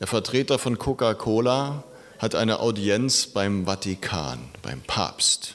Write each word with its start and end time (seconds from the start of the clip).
Der 0.00 0.08
Vertreter 0.08 0.58
von 0.58 0.76
Coca-Cola 0.76 1.84
hat 2.18 2.34
eine 2.34 2.58
Audienz 2.58 3.28
beim 3.28 3.66
Vatikan, 3.66 4.40
beim 4.60 4.80
Papst. 4.80 5.54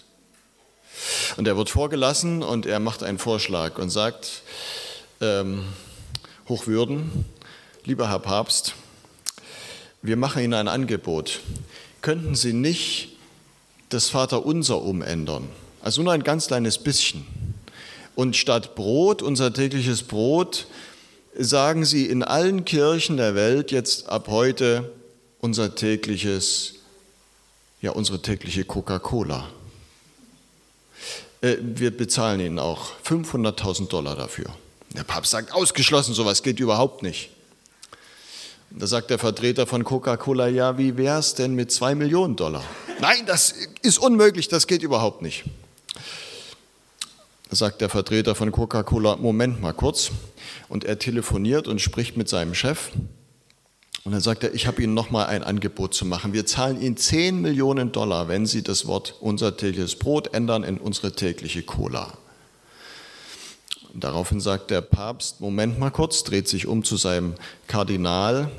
Und 1.35 1.45
er 1.45 1.57
wird 1.57 1.69
vorgelassen 1.69 2.41
und 2.41 2.65
er 2.65 2.79
macht 2.79 3.03
einen 3.03 3.17
Vorschlag 3.17 3.77
und 3.77 3.89
sagt, 3.89 4.43
ähm, 5.19 5.65
Hochwürden, 6.47 7.25
lieber 7.83 8.07
Herr 8.09 8.19
Papst, 8.19 8.75
wir 10.01 10.15
machen 10.15 10.41
Ihnen 10.41 10.53
ein 10.53 10.67
Angebot. 10.69 11.41
Könnten 12.01 12.35
Sie 12.35 12.53
nicht 12.53 13.09
das 13.89 14.07
Vaterunser 14.07 14.81
umändern? 14.81 15.49
Also 15.81 16.01
nur 16.01 16.13
ein 16.13 16.23
ganz 16.23 16.47
kleines 16.47 16.77
bisschen. 16.77 17.27
Und 18.15 18.37
statt 18.37 18.75
Brot, 18.75 19.21
unser 19.21 19.53
tägliches 19.53 20.03
Brot, 20.03 20.67
sagen 21.37 21.85
Sie 21.85 22.05
in 22.05 22.23
allen 22.23 22.65
Kirchen 22.65 23.17
der 23.17 23.35
Welt 23.35 23.71
jetzt 23.71 24.09
ab 24.09 24.27
heute 24.27 24.91
unser 25.39 25.75
tägliches, 25.75 26.75
ja, 27.81 27.91
unsere 27.91 28.21
tägliche 28.21 28.65
Coca-Cola. 28.65 29.49
Äh, 31.41 31.57
wir 31.61 31.95
bezahlen 31.95 32.39
Ihnen 32.39 32.59
auch 32.59 32.91
500.000 33.05 33.87
Dollar 33.87 34.15
dafür. 34.15 34.47
Der 34.95 35.03
Papst 35.03 35.31
sagt, 35.31 35.53
ausgeschlossen, 35.53 36.13
sowas 36.13 36.43
geht 36.43 36.59
überhaupt 36.59 37.03
nicht. 37.03 37.29
Da 38.71 38.85
sagt 38.85 39.09
der 39.09 39.17
Vertreter 39.17 39.65
von 39.65 39.83
Coca-Cola, 39.83 40.47
ja, 40.47 40.77
wie 40.77 40.95
wäre 40.97 41.19
es 41.19 41.33
denn 41.33 41.55
mit 41.55 41.71
zwei 41.71 41.95
Millionen 41.95 42.35
Dollar? 42.35 42.63
Nein, 42.99 43.25
das 43.25 43.53
ist 43.81 43.97
unmöglich, 43.97 44.47
das 44.47 44.67
geht 44.67 44.83
überhaupt 44.83 45.21
nicht. 45.21 45.45
Sagt 47.51 47.81
der 47.81 47.89
Vertreter 47.89 48.35
von 48.35 48.51
Coca-Cola, 48.51 49.15
Moment 49.15 49.59
mal 49.59 49.73
kurz. 49.73 50.11
Und 50.67 50.83
er 50.83 50.99
telefoniert 50.99 51.67
und 51.67 51.81
spricht 51.81 52.15
mit 52.15 52.29
seinem 52.29 52.53
Chef. 52.53 52.91
Und 54.03 54.11
dann 54.11 54.21
sagt 54.21 54.43
er, 54.43 54.53
ich 54.53 54.67
habe 54.67 54.81
Ihnen 54.81 54.93
nochmal 54.93 55.27
ein 55.27 55.43
Angebot 55.43 55.93
zu 55.93 56.05
machen. 56.05 56.31
Wir 56.31 56.45
zahlen 56.45 56.79
Ihnen 56.81 56.95
10 56.95 57.41
Millionen 57.41 57.91
Dollar, 57.91 58.27
wenn 58.27 58.45
Sie 58.45 58.61
das 58.61 58.85
Wort 58.85 59.15
unser 59.19 59.57
tägliches 59.57 59.95
Brot 59.95 60.33
ändern 60.33 60.63
in 60.63 60.77
unsere 60.77 61.11
tägliche 61.11 61.63
Cola. 61.63 62.13
Und 63.93 64.03
daraufhin 64.03 64.39
sagt 64.39 64.69
der 64.69 64.81
Papst, 64.81 65.41
Moment 65.41 65.79
mal 65.79 65.89
kurz, 65.89 66.23
dreht 66.23 66.47
sich 66.47 66.67
um 66.67 66.83
zu 66.83 66.97
seinem 66.97 67.33
Kardinal, 67.67 68.51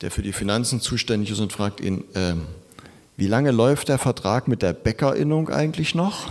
der 0.00 0.10
für 0.10 0.22
die 0.22 0.32
Finanzen 0.32 0.80
zuständig 0.80 1.30
ist 1.30 1.40
und 1.40 1.52
fragt 1.52 1.80
ihn, 1.80 2.04
äh, 2.14 2.34
wie 3.16 3.26
lange 3.26 3.50
läuft 3.50 3.88
der 3.88 3.98
Vertrag 3.98 4.48
mit 4.48 4.62
der 4.62 4.72
Bäckerinnung 4.72 5.50
eigentlich 5.50 5.94
noch? 5.94 6.28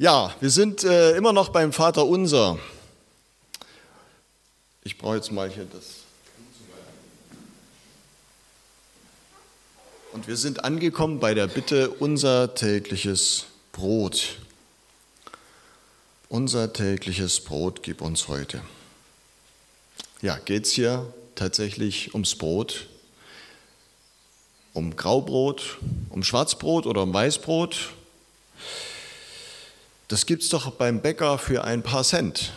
Ja, 0.00 0.32
wir 0.38 0.50
sind 0.50 0.84
äh, 0.84 1.16
immer 1.16 1.32
noch 1.32 1.48
beim 1.48 1.72
Vater 1.72 2.06
Unser. 2.06 2.56
Ich 4.84 4.96
brauche 4.96 5.16
jetzt 5.16 5.32
mal 5.32 5.50
hier 5.50 5.64
das. 5.64 6.04
Und 10.12 10.28
wir 10.28 10.36
sind 10.36 10.62
angekommen 10.62 11.18
bei 11.18 11.34
der 11.34 11.48
Bitte, 11.48 11.90
unser 11.90 12.54
tägliches 12.54 13.46
Brot. 13.72 14.36
Unser 16.28 16.72
tägliches 16.72 17.40
Brot 17.40 17.82
gib 17.82 18.00
uns 18.00 18.28
heute. 18.28 18.62
Ja, 20.22 20.38
geht 20.38 20.66
es 20.66 20.70
hier 20.70 21.12
tatsächlich 21.34 22.14
ums 22.14 22.36
Brot? 22.36 22.86
Um 24.74 24.94
Graubrot, 24.94 25.78
um 26.10 26.22
Schwarzbrot 26.22 26.86
oder 26.86 27.02
um 27.02 27.12
Weißbrot? 27.12 27.94
Das 30.08 30.24
gibt 30.24 30.42
es 30.42 30.48
doch 30.48 30.70
beim 30.70 31.02
Bäcker 31.02 31.36
für 31.36 31.64
ein 31.64 31.82
paar 31.82 32.02
Cent. 32.02 32.52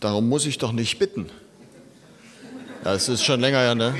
Darum 0.00 0.28
muss 0.28 0.46
ich 0.46 0.58
doch 0.58 0.72
nicht 0.72 0.98
bitten. 0.98 1.30
Das 2.82 3.08
ist 3.08 3.24
schon 3.24 3.40
länger 3.40 3.62
ja, 3.62 3.74
ne? 3.76 3.94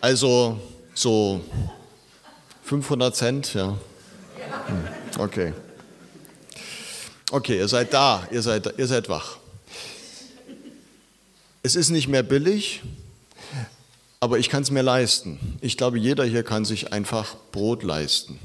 Also 0.00 0.58
so 0.94 1.44
500 2.64 3.14
Cent, 3.14 3.52
ja. 3.52 3.76
Hm, 4.66 4.88
okay. 5.18 5.52
Okay, 7.30 7.58
ihr 7.58 7.68
seid 7.68 7.92
da, 7.92 8.26
ihr 8.30 8.40
seid, 8.40 8.72
ihr 8.78 8.86
seid 8.86 9.10
wach. 9.10 9.36
Es 11.62 11.76
ist 11.76 11.90
nicht 11.90 12.08
mehr 12.08 12.22
billig, 12.22 12.80
aber 14.20 14.38
ich 14.38 14.50
kann 14.50 14.62
es 14.62 14.70
mir 14.70 14.82
leisten. 14.82 15.58
Ich 15.62 15.78
glaube, 15.78 15.98
jeder 15.98 16.24
hier 16.24 16.42
kann 16.42 16.66
sich 16.66 16.92
einfach 16.92 17.36
Brot 17.52 17.82
leisten. 17.82 18.38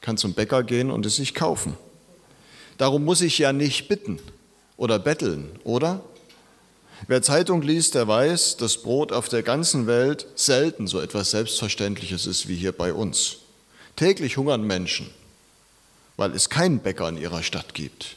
Kann 0.00 0.16
zum 0.16 0.34
Bäcker 0.34 0.62
gehen 0.62 0.90
und 0.90 1.04
es 1.04 1.16
sich 1.16 1.34
kaufen. 1.34 1.76
Darum 2.78 3.04
muss 3.04 3.20
ich 3.20 3.38
ja 3.38 3.52
nicht 3.52 3.88
bitten 3.88 4.20
oder 4.76 5.00
betteln, 5.00 5.50
oder? 5.64 6.00
Wer 7.08 7.22
Zeitung 7.22 7.62
liest, 7.62 7.94
der 7.94 8.06
weiß, 8.06 8.56
dass 8.56 8.82
Brot 8.82 9.12
auf 9.12 9.28
der 9.28 9.42
ganzen 9.42 9.86
Welt 9.86 10.26
selten 10.36 10.86
so 10.86 11.00
etwas 11.00 11.32
Selbstverständliches 11.32 12.26
ist 12.26 12.48
wie 12.48 12.56
hier 12.56 12.72
bei 12.72 12.92
uns. 12.92 13.38
Täglich 13.96 14.36
hungern 14.36 14.62
Menschen, 14.62 15.10
weil 16.16 16.32
es 16.32 16.50
keinen 16.50 16.78
Bäcker 16.78 17.08
in 17.08 17.16
ihrer 17.16 17.42
Stadt 17.42 17.74
gibt. 17.74 18.16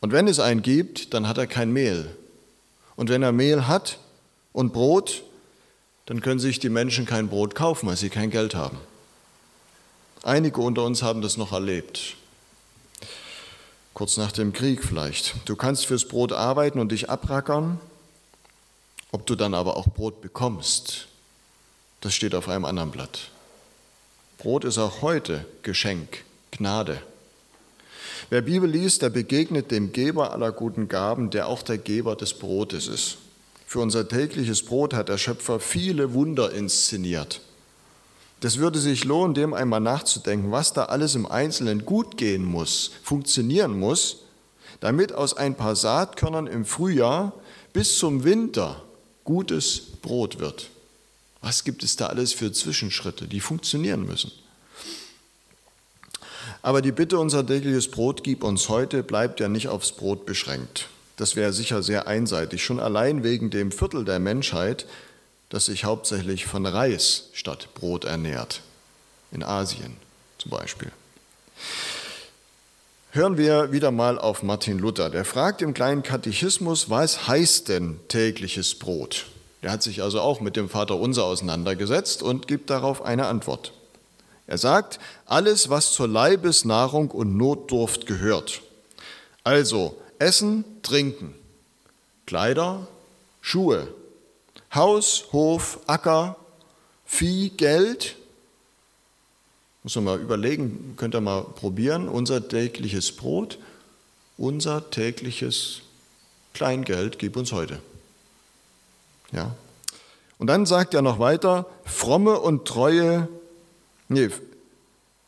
Und 0.00 0.12
wenn 0.12 0.28
es 0.28 0.40
einen 0.40 0.62
gibt, 0.62 1.14
dann 1.14 1.28
hat 1.28 1.38
er 1.38 1.46
kein 1.46 1.72
Mehl. 1.72 2.10
Und 2.96 3.08
wenn 3.08 3.22
er 3.22 3.32
Mehl 3.32 3.66
hat 3.66 3.98
und 4.52 4.72
Brot, 4.72 5.22
dann 6.06 6.20
können 6.20 6.40
sich 6.40 6.58
die 6.58 6.68
Menschen 6.68 7.04
kein 7.04 7.28
Brot 7.28 7.54
kaufen, 7.54 7.88
weil 7.88 7.96
sie 7.96 8.10
kein 8.10 8.30
Geld 8.30 8.54
haben. 8.54 8.78
Einige 10.22 10.60
unter 10.60 10.84
uns 10.84 11.02
haben 11.02 11.20
das 11.20 11.36
noch 11.36 11.52
erlebt. 11.52 12.16
Kurz 13.94 14.16
nach 14.16 14.32
dem 14.32 14.52
Krieg 14.52 14.84
vielleicht. 14.84 15.34
Du 15.44 15.56
kannst 15.56 15.86
fürs 15.86 16.06
Brot 16.06 16.32
arbeiten 16.32 16.78
und 16.78 16.92
dich 16.92 17.10
abrackern, 17.10 17.80
ob 19.12 19.26
du 19.26 19.34
dann 19.34 19.54
aber 19.54 19.76
auch 19.76 19.88
Brot 19.88 20.20
bekommst, 20.20 21.06
das 22.00 22.14
steht 22.14 22.34
auf 22.34 22.48
einem 22.48 22.64
anderen 22.64 22.90
Blatt. 22.90 23.30
Brot 24.38 24.64
ist 24.64 24.78
auch 24.78 25.00
heute 25.00 25.46
Geschenk, 25.62 26.24
Gnade. 26.50 27.00
Wer 28.28 28.42
Bibel 28.42 28.68
liest, 28.68 29.02
der 29.02 29.10
begegnet 29.10 29.70
dem 29.70 29.92
Geber 29.92 30.32
aller 30.32 30.52
guten 30.52 30.88
Gaben, 30.88 31.30
der 31.30 31.48
auch 31.48 31.62
der 31.62 31.78
Geber 31.78 32.16
des 32.16 32.34
Brotes 32.34 32.88
ist. 32.88 33.18
Für 33.66 33.80
unser 33.80 34.08
tägliches 34.08 34.62
Brot 34.62 34.94
hat 34.94 35.08
der 35.08 35.18
Schöpfer 35.18 35.58
viele 35.58 36.14
Wunder 36.14 36.52
inszeniert. 36.52 37.40
Das 38.40 38.58
würde 38.58 38.78
sich 38.78 39.04
lohnen, 39.04 39.34
dem 39.34 39.54
einmal 39.54 39.80
nachzudenken, 39.80 40.52
was 40.52 40.72
da 40.72 40.84
alles 40.84 41.16
im 41.16 41.26
Einzelnen 41.26 41.84
gut 41.84 42.16
gehen 42.16 42.44
muss, 42.44 42.92
funktionieren 43.02 43.78
muss, 43.78 44.18
damit 44.80 45.12
aus 45.12 45.36
ein 45.36 45.56
paar 45.56 45.74
Saatkörnern 45.74 46.46
im 46.46 46.64
Frühjahr 46.64 47.32
bis 47.72 47.98
zum 47.98 48.24
Winter 48.24 48.82
gutes 49.24 49.80
Brot 50.00 50.38
wird. 50.38 50.70
Was 51.40 51.64
gibt 51.64 51.82
es 51.82 51.96
da 51.96 52.06
alles 52.06 52.32
für 52.32 52.52
Zwischenschritte, 52.52 53.26
die 53.26 53.40
funktionieren 53.40 54.06
müssen? 54.06 54.30
Aber 56.62 56.82
die 56.82 56.92
Bitte, 56.92 57.18
unser 57.18 57.46
tägliches 57.46 57.90
Brot 57.90 58.22
gib 58.22 58.44
uns 58.44 58.68
heute, 58.68 59.02
bleibt 59.02 59.40
ja 59.40 59.48
nicht 59.48 59.68
aufs 59.68 59.92
Brot 59.92 60.26
beschränkt. 60.26 60.88
Das 61.16 61.34
wäre 61.34 61.52
sicher 61.52 61.82
sehr 61.82 62.06
einseitig, 62.06 62.62
schon 62.62 62.78
allein 62.78 63.24
wegen 63.24 63.50
dem 63.50 63.72
Viertel 63.72 64.04
der 64.04 64.18
Menschheit, 64.18 64.86
das 65.48 65.66
sich 65.66 65.84
hauptsächlich 65.84 66.46
von 66.46 66.66
Reis 66.66 67.30
statt 67.32 67.68
Brot 67.74 68.04
ernährt, 68.04 68.60
in 69.32 69.42
Asien 69.42 69.96
zum 70.38 70.50
Beispiel. 70.50 70.92
Hören 73.12 73.38
wir 73.38 73.72
wieder 73.72 73.92
mal 73.92 74.18
auf 74.18 74.42
Martin 74.42 74.78
Luther. 74.78 75.08
Der 75.08 75.24
fragt 75.24 75.62
im 75.62 75.72
kleinen 75.72 76.02
Katechismus, 76.02 76.90
was 76.90 77.26
heißt 77.26 77.68
denn 77.68 77.98
tägliches 78.08 78.74
Brot? 78.78 79.26
Der 79.62 79.72
hat 79.72 79.82
sich 79.82 80.02
also 80.02 80.20
auch 80.20 80.40
mit 80.40 80.54
dem 80.54 80.68
Vater 80.68 80.96
Unser 80.96 81.24
auseinandergesetzt 81.24 82.22
und 82.22 82.46
gibt 82.46 82.68
darauf 82.68 83.02
eine 83.02 83.26
Antwort. 83.26 83.72
Er 84.46 84.58
sagt, 84.58 85.00
alles, 85.24 85.70
was 85.70 85.92
zur 85.92 86.08
Leibesnahrung 86.08 87.10
und 87.10 87.36
Notdurft 87.38 88.06
gehört. 88.06 88.60
Also 89.44 89.96
Essen, 90.18 90.64
Trinken, 90.82 91.34
Kleider, 92.26 92.86
Schuhe, 93.40 93.88
Haus, 94.74 95.26
Hof, 95.32 95.80
Acker, 95.86 96.36
Vieh, 97.04 97.50
Geld. 97.50 98.16
Muss 99.82 99.94
man 99.94 100.04
mal 100.04 100.20
überlegen, 100.20 100.94
könnt 100.96 101.14
ihr 101.14 101.20
mal 101.20 101.42
probieren. 101.42 102.08
Unser 102.08 102.48
tägliches 102.48 103.12
Brot, 103.12 103.58
unser 104.36 104.90
tägliches 104.90 105.82
Kleingeld 106.52 107.18
gib 107.18 107.36
uns 107.36 107.52
heute. 107.52 107.80
Ja. 109.30 109.54
Und 110.38 110.48
dann 110.48 110.66
sagt 110.66 110.94
er 110.94 111.02
noch 111.02 111.18
weiter, 111.18 111.66
fromme 111.84 112.40
und 112.40 112.66
treue, 112.66 113.28
nee, 114.08 114.30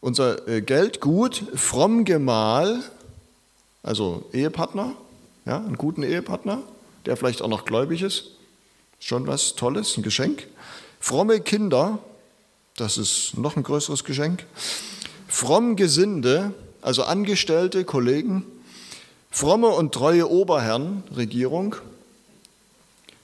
unser 0.01 0.47
äh, 0.49 0.61
Geld 0.61 1.01
gut, 1.01 1.45
fromm 1.55 2.05
Gemahl, 2.05 2.83
also 3.89 4.27
Ehepartner, 4.35 4.93
ja, 5.47 5.57
einen 5.57 5.79
guten 5.79 6.03
Ehepartner, 6.03 6.61
der 7.07 7.17
vielleicht 7.17 7.41
auch 7.41 7.49
noch 7.49 7.65
gläubig 7.65 8.03
ist. 8.03 8.33
Schon 9.01 9.27
was 9.27 9.55
Tolles, 9.55 9.97
ein 9.97 10.03
Geschenk. 10.03 10.47
Fromme 11.01 11.41
Kinder, 11.41 11.99
das 12.77 12.99
ist 12.99 13.39
noch 13.39 13.57
ein 13.57 13.63
größeres 13.63 14.05
Geschenk. 14.05 14.45
Fromm 15.27 15.75
Gesinde, 15.75 16.53
also 16.83 17.05
Angestellte, 17.05 17.87
Kollegen. 17.87 18.45
fromme 19.31 19.69
und 19.69 19.95
treue 19.95 20.29
Oberherrenregierung, 20.29 21.77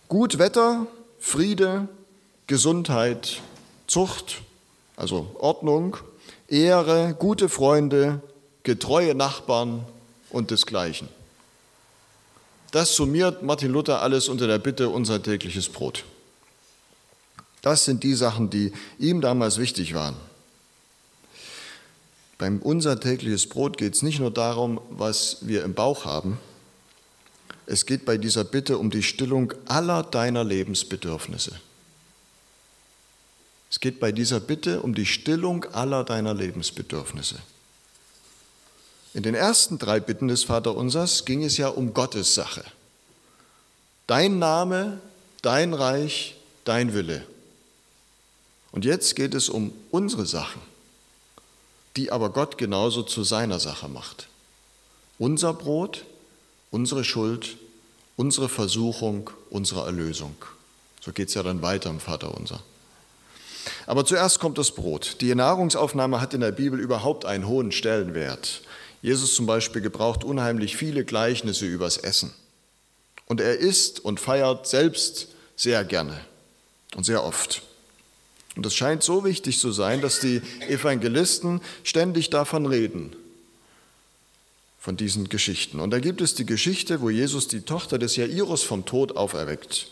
gut 0.09 0.39
Wetter, 0.39 0.87
Friede, 1.19 1.89
Gesundheit, 2.47 3.43
Zucht, 3.87 4.41
also 4.97 5.27
Ordnung, 5.39 5.99
Ehre, 6.49 7.15
gute 7.19 7.51
Freunde, 7.51 8.23
getreue 8.63 9.15
Nachbarn 9.15 9.85
und 10.35 10.51
desgleichen. 10.51 11.09
Das 12.73 12.97
summiert 12.97 13.43
Martin 13.43 13.71
Luther 13.71 14.03
alles 14.03 14.29
unter 14.29 14.47
der 14.47 14.59
Bitte 14.59 14.89
unser 14.89 15.23
tägliches 15.23 15.69
Brot. 15.69 16.05
Das 17.63 17.85
sind 17.85 18.03
die 18.03 18.15
Sachen, 18.15 18.51
die 18.51 18.73
ihm 18.99 19.21
damals 19.21 19.59
wichtig 19.59 19.95
waren. 19.95 20.17
Beim 22.37 22.59
unser 22.59 22.99
tägliches 22.99 23.49
Brot 23.49 23.79
geht 23.79 23.95
es 23.95 24.03
nicht 24.03 24.19
nur 24.19 24.31
darum, 24.31 24.81
was 24.91 25.39
wir 25.43 25.65
im 25.65 25.73
Bauch 25.73 26.05
haben. 26.05 26.39
Es 27.67 27.87
geht 27.87 28.05
bei 28.05 28.19
dieser 28.19 28.45
Bitte 28.45 28.77
um 28.77 28.91
die 28.91 29.03
Stillung 29.03 29.55
aller 29.67 30.03
deiner 30.03 30.45
Lebensbedürfnisse. 30.45 31.53
Es 33.71 33.81
geht 33.81 34.01
bei 34.01 34.13
dieser 34.13 34.41
Bitte 34.41 34.83
um 34.83 34.95
die 34.95 35.07
Stillung 35.07 35.65
aller 35.73 36.05
deiner 36.05 36.35
Lebensbedürfnisse. 36.35 37.37
In 39.15 39.23
den 39.23 39.35
ersten 39.35 39.79
drei 39.79 40.01
Bitten 40.01 40.29
des 40.29 40.45
Vaterunsers 40.45 41.25
ging 41.25 41.43
es 41.43 41.57
ja 41.57 41.69
um 41.69 41.95
Gottes 41.95 42.35
Sache. 42.35 42.65
Dein 44.07 44.39
Name, 44.39 45.01
dein 45.41 45.73
Reich, 45.73 46.37
dein 46.65 46.93
Wille. 46.93 47.25
Und 48.73 48.85
jetzt 48.85 49.17
geht 49.17 49.35
es 49.35 49.49
um 49.49 49.73
unsere 49.91 50.27
Sachen 50.27 50.61
die 51.97 52.11
aber 52.11 52.31
Gott 52.31 52.59
genauso 52.59 53.03
zu 53.03 53.23
seiner 53.23 53.61
Sache 53.61 53.89
macht. 53.89 54.29
Unser 55.19 55.55
Brot, 55.55 56.05
unsere 56.71 57.05
Schuld, 57.05 57.57
unsere 58.17 58.49
Versuchung, 58.49 59.31
unsere 59.51 59.87
Erlösung. 59.87 60.35
So 61.01 61.13
geht 61.13 61.29
es 61.29 61.35
ja 61.35 61.43
dann 61.43 61.63
weiter 61.63 61.91
im 61.91 62.01
Vater 62.01 62.37
unser. 62.37 62.61
Aber 63.87 64.05
zuerst 64.05 64.41
kommt 64.41 64.59
das 64.59 64.73
Brot. 64.73 65.19
Die 65.21 65.35
Nahrungsaufnahme 65.35 66.21
hat 66.21 66.35
in 66.35 66.41
der 66.41 66.53
Bibel 66.53 66.81
überhaupt 66.81 67.25
einen 67.25 67.47
hohen 67.47 67.73
Stellenwert. 67.73 68.63
Jesus 69.05 69.35
zum 69.35 69.45
Beispiel 69.45 69.83
gebraucht 69.83 70.25
unheimlich 70.25 70.79
viele 70.79 71.05
Gleichnisse 71.05 71.67
übers 71.67 71.99
Essen. 71.99 72.33
Und 73.27 73.39
er 73.39 73.59
isst 73.59 74.03
und 74.03 74.19
feiert 74.19 74.67
selbst 74.67 75.29
sehr 75.57 75.85
gerne 75.85 76.19
und 76.97 77.05
sehr 77.05 77.23
oft. 77.23 77.61
Und 78.57 78.65
es 78.65 78.75
scheint 78.75 79.03
so 79.03 79.23
wichtig 79.23 79.59
zu 79.59 79.73
sein, 79.73 80.01
dass 80.01 80.21
die 80.21 80.41
Evangelisten 80.71 81.61
ständig 81.83 82.31
davon 82.31 82.65
reden, 82.65 83.15
von 84.81 84.97
diesen 84.97 85.29
Geschichten. 85.29 85.81
Und 85.81 85.91
da 85.91 85.99
gibt 85.99 86.23
es 86.23 86.35
die 86.35 86.47
Geschichte, 86.47 87.03
wo 87.03 87.11
Jesus 87.11 87.47
die 87.47 87.61
Tochter 87.61 87.99
des 87.99 88.17
Jairus 88.17 88.63
vom 88.63 88.87
Tod 88.87 89.19
auferweckt. 89.19 89.89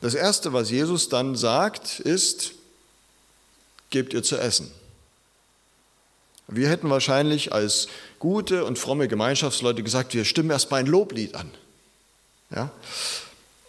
Das 0.00 0.14
Erste, 0.14 0.54
was 0.54 0.70
Jesus 0.70 1.10
dann 1.10 1.36
sagt, 1.36 2.00
ist, 2.00 2.52
gebt 3.90 4.14
ihr 4.14 4.22
zu 4.22 4.38
essen. 4.38 4.70
Wir 6.46 6.68
hätten 6.68 6.90
wahrscheinlich 6.90 7.52
als 7.52 7.88
gute 8.18 8.64
und 8.64 8.78
fromme 8.78 9.08
Gemeinschaftsleute 9.08 9.82
gesagt, 9.82 10.14
wir 10.14 10.24
stimmen 10.24 10.50
erstmal 10.50 10.80
ein 10.80 10.86
Loblied 10.86 11.34
an. 11.34 11.50
Ja? 12.54 12.70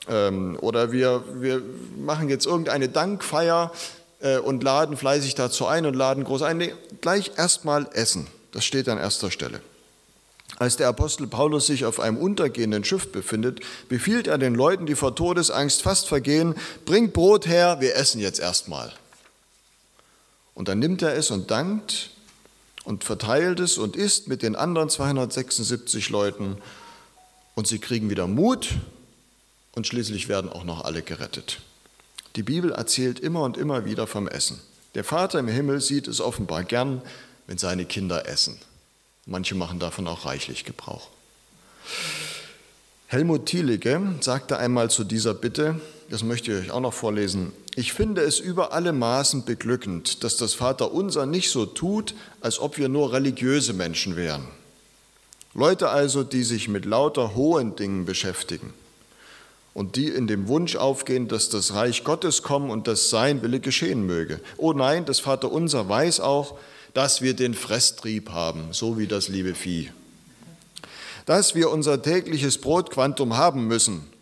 Ähm, 0.10 0.58
oder 0.60 0.92
wir, 0.92 1.24
wir 1.36 1.62
machen 1.98 2.30
jetzt 2.30 2.46
irgendeine 2.46 2.90
Dankfeier 2.90 3.72
äh, 4.20 4.38
und 4.38 4.64
laden 4.64 4.98
fleißig 4.98 5.36
dazu 5.36 5.66
ein 5.68 5.86
und 5.86 5.96
laden 5.96 6.24
groß 6.24 6.42
ein. 6.42 6.58
Nee, 6.58 6.74
gleich 7.02 7.32
erstmal 7.38 7.88
essen. 7.94 8.28
Das 8.52 8.66
steht 8.66 8.90
an 8.90 8.98
erster 8.98 9.32
Stelle. 9.32 9.62
Als 10.58 10.78
der 10.78 10.88
Apostel 10.88 11.28
Paulus 11.28 11.68
sich 11.68 11.86
auf 11.86 12.00
einem 12.00 12.18
untergehenden 12.18 12.86
Schiff 12.86 13.12
befindet, 13.12 13.60
befiehlt 13.90 14.28
er 14.28 14.38
den 14.38 14.56
Leuten, 14.56 14.86
die 14.86 14.96
vor 14.96 15.16
Todesangst 15.16 15.82
fast 15.82 16.08
vergehen, 16.08 16.56
bringt 16.86 17.14
Brot 17.14 17.48
her, 17.48 17.78
wir 17.80 17.96
essen 17.96 18.22
jetzt 18.22 18.40
erstmal. 18.40 18.94
Und 20.54 20.70
dann 20.70 20.80
nimmt 20.80 21.02
er 21.02 21.16
es 21.16 21.32
und 21.32 21.52
dankt 21.52 22.12
und 22.86 23.04
verteilt 23.04 23.60
es 23.60 23.78
und 23.78 23.96
isst 23.96 24.28
mit 24.28 24.42
den 24.42 24.56
anderen 24.56 24.90
276 24.90 26.10
Leuten 26.10 26.58
und 27.56 27.68
sie 27.68 27.80
kriegen 27.80 28.10
wieder 28.10 28.28
Mut 28.28 28.70
und 29.74 29.88
schließlich 29.88 30.30
werden 30.30 30.52
auch 30.52 30.64
noch 30.64 30.86
alle 30.86 31.02
gerettet. 31.02 31.60
Die 32.36 32.44
Bibel 32.44 32.72
erzählt 32.72 33.20
immer 33.20 33.42
und 33.42 33.58
immer 33.58 33.86
wieder 33.86 34.08
vom 34.08 34.28
Essen. 34.28 34.60
Der 34.94 35.04
Vater 35.04 35.40
im 35.40 35.48
Himmel 35.48 35.82
sieht 35.82 36.08
es 36.08 36.22
offenbar 36.22 36.64
gern, 36.64 37.02
wenn 37.48 37.58
seine 37.58 37.86
Kinder 37.86 38.28
essen. 38.28 38.58
Manche 39.26 39.56
machen 39.56 39.80
davon 39.80 40.08
auch 40.08 40.26
reichlich 40.26 40.64
Gebrauch. 40.66 41.10
Helmut 43.08 43.46
Thielicke 43.46 44.16
sagte 44.22 44.58
einmal 44.58 44.90
zu 44.90 45.04
dieser 45.04 45.34
Bitte, 45.34 45.80
das 46.10 46.24
möchte 46.24 46.52
ich 46.52 46.66
euch 46.66 46.72
auch 46.72 46.80
noch 46.80 46.94
vorlesen, 46.94 47.52
ich 47.76 47.92
finde 47.92 48.22
es 48.22 48.40
über 48.40 48.72
alle 48.72 48.94
Maßen 48.94 49.44
beglückend, 49.44 50.24
dass 50.24 50.38
das 50.38 50.54
Vaterunser 50.54 51.26
nicht 51.26 51.52
so 51.52 51.66
tut, 51.66 52.16
als 52.40 52.60
ob 52.60 52.78
wir 52.78 52.88
nur 52.88 53.12
religiöse 53.12 53.74
Menschen 53.74 54.16
wären. 54.16 54.48
Leute 55.54 55.90
also, 55.90 56.24
die 56.24 56.44
sich 56.44 56.68
mit 56.68 56.86
lauter 56.86 57.36
hohen 57.36 57.76
Dingen 57.76 58.06
beschäftigen 58.06 58.74
und 59.74 59.98
die 59.98 60.08
in 60.08 60.28
dem 60.28 60.48
Wunsch 60.48 60.78
aufgehen, 60.78 61.28
dass 61.28 61.50
das 61.50 61.74
Reich 61.74 62.06
Gottes 62.06 62.44
kommen 62.44 62.70
und 62.70 62.88
dass 62.88 63.10
sein 63.10 63.42
Wille 63.42 63.60
geschehen 63.60 64.06
möge. 64.06 64.40
Oh 64.58 64.72
nein, 64.72 65.06
das 65.06 65.20
Vaterunser 65.20 65.88
weiß 65.90 66.22
auch, 66.22 66.58
dass 66.94 67.22
wir 67.22 67.34
den 67.34 67.54
Fresstrieb 67.54 68.30
haben, 68.30 68.70
so 68.72 68.98
wie 68.98 69.06
das 69.08 69.28
liebe 69.28 69.54
Vieh. 69.54 69.92
Dass 71.26 71.56
wir 71.56 71.70
unser 71.70 72.02
tägliches 72.02 72.58
Brotquantum 72.58 73.36
haben 73.36 73.68
müssen. 73.68 74.15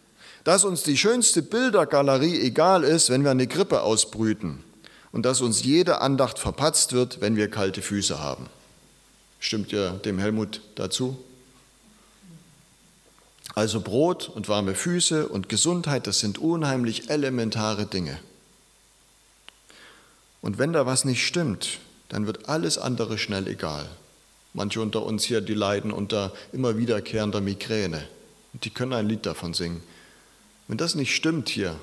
Dass 0.43 0.65
uns 0.65 0.83
die 0.83 0.97
schönste 0.97 1.41
Bildergalerie 1.41 2.39
egal 2.41 2.83
ist, 2.83 3.09
wenn 3.09 3.23
wir 3.23 3.31
eine 3.31 3.47
Grippe 3.47 3.81
ausbrüten. 3.81 4.63
Und 5.11 5.25
dass 5.25 5.41
uns 5.41 5.63
jede 5.63 6.01
Andacht 6.01 6.39
verpatzt 6.39 6.91
wird, 6.91 7.21
wenn 7.21 7.35
wir 7.35 7.49
kalte 7.49 7.81
Füße 7.81 8.19
haben. 8.19 8.47
Stimmt 9.39 9.71
ihr 9.71 9.91
dem 10.05 10.19
Helmut 10.19 10.61
dazu? 10.75 11.17
Also 13.55 13.81
Brot 13.81 14.29
und 14.29 14.49
warme 14.49 14.73
Füße 14.73 15.27
und 15.27 15.49
Gesundheit, 15.49 16.07
das 16.07 16.19
sind 16.19 16.39
unheimlich 16.39 17.09
elementare 17.09 17.85
Dinge. 17.85 18.19
Und 20.41 20.57
wenn 20.57 20.73
da 20.73 20.85
was 20.85 21.05
nicht 21.05 21.25
stimmt, 21.25 21.79
dann 22.09 22.25
wird 22.25 22.49
alles 22.49 22.77
andere 22.77 23.17
schnell 23.17 23.47
egal. 23.47 23.87
Manche 24.53 24.81
unter 24.81 25.03
uns 25.03 25.23
hier, 25.23 25.41
die 25.41 25.53
leiden 25.53 25.91
unter 25.91 26.33
immer 26.51 26.77
wiederkehrender 26.77 27.41
Migräne. 27.41 28.07
Und 28.53 28.65
die 28.65 28.69
können 28.69 28.93
ein 28.93 29.07
Lied 29.07 29.25
davon 29.25 29.53
singen. 29.53 29.81
Wenn 30.67 30.77
das 30.77 30.95
nicht 30.95 31.15
stimmt 31.15 31.49
hier, 31.49 31.79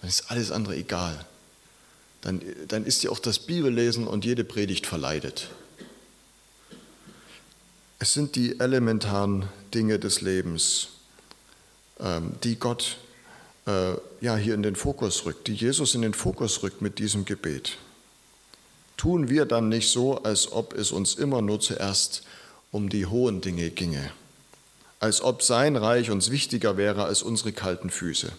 dann 0.00 0.08
ist 0.08 0.30
alles 0.30 0.50
andere 0.50 0.76
egal. 0.76 1.24
Dann, 2.20 2.40
dann 2.68 2.84
ist 2.84 3.02
ja 3.02 3.10
auch 3.10 3.18
das 3.18 3.38
Bibellesen 3.38 4.06
und 4.06 4.24
jede 4.24 4.44
Predigt 4.44 4.86
verleidet. 4.86 5.50
Es 7.98 8.12
sind 8.12 8.34
die 8.34 8.60
elementaren 8.60 9.48
Dinge 9.72 9.98
des 9.98 10.20
Lebens, 10.20 10.88
ähm, 12.00 12.32
die 12.42 12.56
Gott 12.56 12.98
äh, 13.66 13.94
ja, 14.20 14.36
hier 14.36 14.54
in 14.54 14.62
den 14.62 14.76
Fokus 14.76 15.24
rückt, 15.24 15.46
die 15.46 15.54
Jesus 15.54 15.94
in 15.94 16.02
den 16.02 16.14
Fokus 16.14 16.62
rückt 16.62 16.82
mit 16.82 16.98
diesem 16.98 17.24
Gebet. 17.24 17.78
Tun 18.96 19.28
wir 19.28 19.44
dann 19.44 19.68
nicht 19.68 19.90
so, 19.90 20.22
als 20.22 20.52
ob 20.52 20.74
es 20.74 20.92
uns 20.92 21.14
immer 21.14 21.42
nur 21.42 21.60
zuerst 21.60 22.22
um 22.70 22.88
die 22.88 23.06
hohen 23.06 23.40
Dinge 23.40 23.70
ginge, 23.70 24.12
als 25.04 25.20
ob 25.20 25.42
sein 25.42 25.76
Reich 25.76 26.10
uns 26.10 26.30
wichtiger 26.30 26.78
wäre 26.78 27.04
als 27.04 27.22
unsere 27.22 27.52
kalten 27.52 27.90
Füße. 27.90 28.32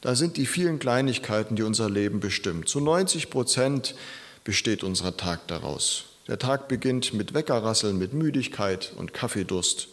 Da 0.00 0.16
sind 0.16 0.36
die 0.36 0.46
vielen 0.46 0.80
Kleinigkeiten, 0.80 1.54
die 1.54 1.62
unser 1.62 1.88
Leben 1.88 2.18
bestimmen. 2.18 2.66
Zu 2.66 2.80
90 2.80 3.30
Prozent 3.30 3.94
besteht 4.42 4.82
unser 4.82 5.16
Tag 5.16 5.46
daraus. 5.46 6.06
Der 6.26 6.40
Tag 6.40 6.66
beginnt 6.66 7.14
mit 7.14 7.32
Weckerrasseln, 7.32 7.96
mit 7.96 8.12
Müdigkeit 8.12 8.92
und 8.96 9.12
Kaffeedurst. 9.12 9.86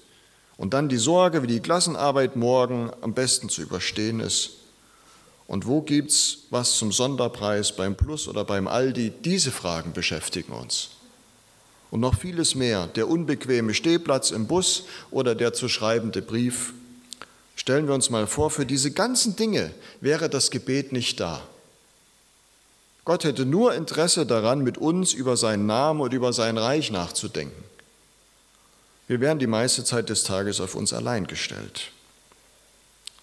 Und 0.58 0.74
dann 0.74 0.90
die 0.90 0.98
Sorge, 0.98 1.44
wie 1.44 1.48
die 1.48 1.60
Klassenarbeit 1.60 2.36
morgen 2.36 2.90
am 3.02 3.14
besten 3.14 3.50
zu 3.50 3.62
überstehen 3.62 4.22
ist. 4.22 4.54
Und 5.46 5.68
wo 5.68 5.84
gibt 5.84 6.10
es 6.10 6.46
was 6.50 6.80
zum 6.80 6.92
Sonderpreis 6.92 7.76
beim 7.76 7.96
Plus 7.96 8.28
oder 8.28 8.44
beim 8.44 8.68
Aldi? 8.68 9.14
Diese 9.24 9.52
Fragen 9.52 9.94
beschäftigen 9.94 10.54
uns. 10.54 10.95
Und 11.92 12.00
noch 12.00 12.18
vieles 12.18 12.56
mehr. 12.56 12.88
Der 12.88 13.08
unbequeme 13.08 13.74
Stehplatz 13.74 14.32
im 14.32 14.48
Bus 14.48 14.84
oder 15.12 15.36
der 15.36 15.54
zu 15.54 15.70
schreibende 15.70 16.22
Brief. 16.22 16.74
Stellen 17.56 17.88
wir 17.88 17.94
uns 17.94 18.10
mal 18.10 18.28
vor, 18.28 18.52
für 18.52 18.66
diese 18.66 18.92
ganzen 18.92 19.36
Dinge 19.36 19.72
wäre 20.02 20.30
das 20.30 20.52
Gebet 20.52 20.92
nicht 20.92 21.20
da. 21.20 21.42
Gott 23.06 23.24
hätte 23.24 23.46
nur 23.46 23.76
Interesse 23.76 24.26
daran, 24.26 24.62
mit 24.64 24.78
uns 24.80 25.14
über 25.14 25.38
seinen 25.38 25.68
Namen 25.68 26.02
und 26.02 26.12
über 26.12 26.34
sein 26.34 26.58
Reich 26.58 26.92
nachzudenken. 26.92 27.64
Wir 29.08 29.22
wären 29.22 29.38
die 29.38 29.48
meiste 29.48 29.84
Zeit 29.84 30.10
des 30.10 30.24
Tages 30.24 30.60
auf 30.60 30.74
uns 30.74 30.92
allein 30.92 31.28
gestellt. 31.28 31.92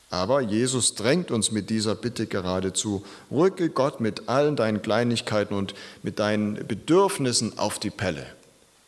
Aber 0.09 0.41
Jesus 0.41 0.95
drängt 0.95 1.31
uns 1.31 1.51
mit 1.51 1.71
dieser 1.71 1.95
Bitte 1.95 2.27
geradezu, 2.27 3.03
rücke 3.31 3.71
Gott 3.71 3.99
mit 4.01 4.29
allen 4.29 4.57
deinen 4.57 4.83
Kleinigkeiten 4.83 5.55
und 5.55 5.75
mit 6.03 6.19
deinen 6.19 6.67
Bedürfnissen 6.69 7.59
auf 7.59 7.79
die 7.79 7.91
Pelle. 7.91 8.27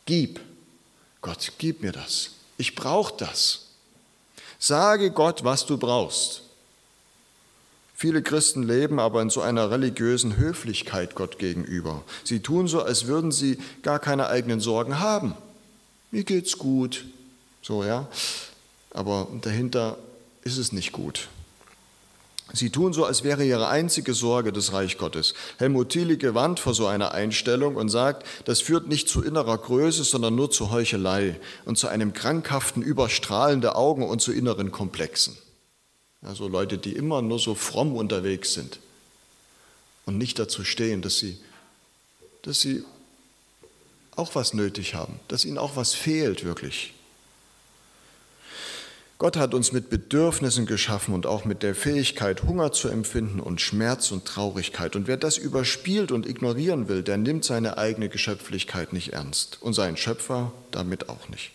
Gib, 0.07 0.41
Gott, 1.21 1.53
gib 1.59 1.83
mir 1.83 1.93
das. 1.93 2.31
Ich 2.59 2.75
brauche 2.75 3.15
das. 3.17 3.69
Sage 4.59 5.11
Gott, 5.11 5.45
was 5.45 5.67
du 5.67 5.79
brauchst. 5.79 6.43
Viele 7.97 8.23
Christen 8.23 8.63
leben 8.63 8.99
aber 8.99 9.23
in 9.23 9.31
so 9.31 9.41
einer 9.41 9.71
religiösen 9.71 10.37
Höflichkeit 10.37 11.15
Gott 11.15 11.39
gegenüber. 11.39 12.03
Sie 12.25 12.41
tun 12.41 12.67
so, 12.69 12.83
als 12.83 13.07
würden 13.07 13.33
sie 13.33 13.59
gar 13.83 13.99
keine 13.99 14.29
eigenen 14.29 14.61
Sorgen 14.61 14.99
haben. 14.99 15.35
Mir 16.11 16.25
geht's 16.25 16.59
gut. 16.59 17.05
So, 17.63 17.85
ja. 17.85 18.09
Aber 18.91 19.29
dahinter 19.41 19.97
ist 20.43 20.59
es 20.59 20.73
nicht 20.73 20.93
gut. 20.93 21.29
Sie 22.53 22.71
tun 22.71 22.93
so, 22.93 23.05
als 23.05 23.25
wäre 23.25 23.45
ihre 23.45 23.69
einzige 23.69 24.15
Sorge 24.15 24.53
das 24.53 24.73
Reich 24.73 24.99
Gottes. 24.99 25.35
Helmut 25.59 25.89
Thiele 25.89 26.19
gewandt 26.19 26.61
vor 26.61 26.75
so 26.75 26.87
einer 26.87 27.13
Einstellung 27.13 27.77
und 27.77 27.89
sagt, 27.89 28.27
das 28.45 28.61
führt 28.61 28.87
nicht 28.87 29.09
zu 29.09 29.23
innerer 29.23 29.59
Größe, 29.59 30.05
sondern 30.05 30.35
nur 30.35 30.51
zu 30.51 30.71
Heuchelei 30.71 31.41
und 31.65 31.79
zu 31.79 31.89
einem 31.89 32.13
krankhaften 32.13 32.83
Überstrahlen 32.83 33.61
der 33.61 33.77
Augen 33.77 34.05
und 34.07 34.21
zu 34.21 34.33
inneren 34.33 34.71
Komplexen. 34.71 35.37
Also 36.23 36.49
Leute, 36.49 36.79
die 36.79 36.93
immer 36.93 37.23
nur 37.23 37.39
so 37.39 37.55
fromm 37.55 37.97
unterwegs 37.97 38.55
sind 38.55 38.79
und 40.07 40.19
nicht 40.19 40.39
dazu 40.39 40.65
stehen, 40.65 41.03
dass 41.03 41.19
sie, 41.19 41.39
dass 42.43 42.61
sie 42.61 42.85
auch 44.17 44.35
was 44.35 44.55
nötig 44.55 44.95
haben, 44.95 45.19
dass 45.29 45.45
ihnen 45.45 45.59
auch 45.59 45.77
was 45.77 45.95
fehlt 45.95 46.45
wirklich. 46.45 46.94
Gott 49.25 49.39
hat 49.39 49.55
uns 49.55 49.73
mit 49.73 49.89
Bedürfnissen 49.89 50.67
geschaffen 50.67 51.15
und 51.15 51.25
auch 51.25 51.47
mit 51.47 51.63
der 51.63 51.75
Fähigkeit, 51.75 52.43
Hunger 52.43 52.73
zu 52.73 52.89
empfinden 52.89 53.41
und 53.41 53.59
Schmerz 53.59 54.13
und 54.13 54.27
Traurigkeit. 54.27 54.97
Und 54.97 55.07
wer 55.07 55.17
das 55.17 55.39
überspielt 55.39 56.13
und 56.13 56.27
ignorieren 56.27 56.89
will, 56.91 57.03
der 57.03 57.17
nimmt 57.17 57.43
seine 57.43 57.79
eigene 57.79 58.11
Geschöpflichkeit 58.11 58.93
nicht 58.93 59.15
ernst 59.15 59.63
und 59.63 59.73
seinen 59.73 59.97
Schöpfer 59.97 60.53
damit 60.73 61.09
auch 61.09 61.31
nicht. 61.31 61.53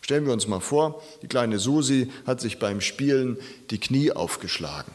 Stellen 0.00 0.24
wir 0.24 0.32
uns 0.32 0.46
mal 0.48 0.60
vor, 0.60 1.02
die 1.20 1.26
kleine 1.26 1.58
Susi 1.58 2.10
hat 2.26 2.40
sich 2.40 2.58
beim 2.58 2.80
Spielen 2.80 3.36
die 3.68 3.78
Knie 3.78 4.12
aufgeschlagen 4.12 4.94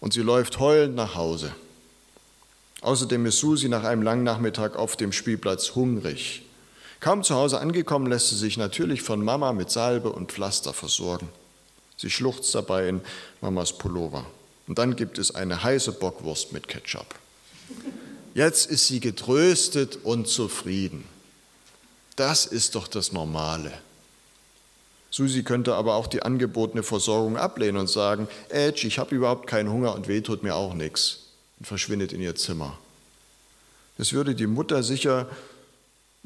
und 0.00 0.12
sie 0.12 0.22
läuft 0.22 0.58
heulend 0.58 0.96
nach 0.96 1.14
Hause. 1.14 1.54
Außerdem 2.80 3.26
ist 3.26 3.38
Susi 3.38 3.68
nach 3.68 3.84
einem 3.84 4.02
langen 4.02 4.24
Nachmittag 4.24 4.74
auf 4.74 4.96
dem 4.96 5.12
Spielplatz 5.12 5.76
hungrig 5.76 6.42
Kaum 7.00 7.22
zu 7.22 7.34
Hause 7.34 7.60
angekommen, 7.60 8.06
lässt 8.06 8.30
sie 8.30 8.36
sich 8.36 8.56
natürlich 8.56 9.02
von 9.02 9.24
Mama 9.24 9.52
mit 9.52 9.70
Salbe 9.70 10.10
und 10.10 10.32
Pflaster 10.32 10.72
versorgen. 10.72 11.28
Sie 11.96 12.10
schluchzt 12.10 12.54
dabei 12.54 12.88
in 12.88 13.00
Mamas 13.40 13.72
Pullover. 13.72 14.26
Und 14.66 14.78
dann 14.78 14.96
gibt 14.96 15.18
es 15.18 15.34
eine 15.34 15.62
heiße 15.62 15.92
Bockwurst 15.92 16.52
mit 16.52 16.68
Ketchup. 16.68 17.14
Jetzt 18.34 18.70
ist 18.70 18.86
sie 18.88 19.00
getröstet 19.00 19.98
und 20.02 20.28
zufrieden. 20.28 21.04
Das 22.16 22.46
ist 22.46 22.74
doch 22.74 22.88
das 22.88 23.12
Normale. 23.12 23.72
Susi 25.10 25.44
könnte 25.44 25.74
aber 25.74 25.94
auch 25.94 26.06
die 26.06 26.22
angebotene 26.22 26.82
Versorgung 26.82 27.36
ablehnen 27.36 27.78
und 27.78 27.88
sagen, 27.88 28.28
Edge, 28.48 28.86
ich 28.86 28.98
habe 28.98 29.14
überhaupt 29.14 29.46
keinen 29.46 29.70
Hunger 29.70 29.94
und 29.94 30.08
weh 30.08 30.20
tut 30.20 30.42
mir 30.42 30.54
auch 30.54 30.74
nichts 30.74 31.20
und 31.58 31.66
verschwindet 31.66 32.12
in 32.12 32.20
ihr 32.20 32.34
Zimmer. 32.34 32.76
Das 33.96 34.12
würde 34.12 34.34
die 34.34 34.46
Mutter 34.46 34.82
sicher 34.82 35.28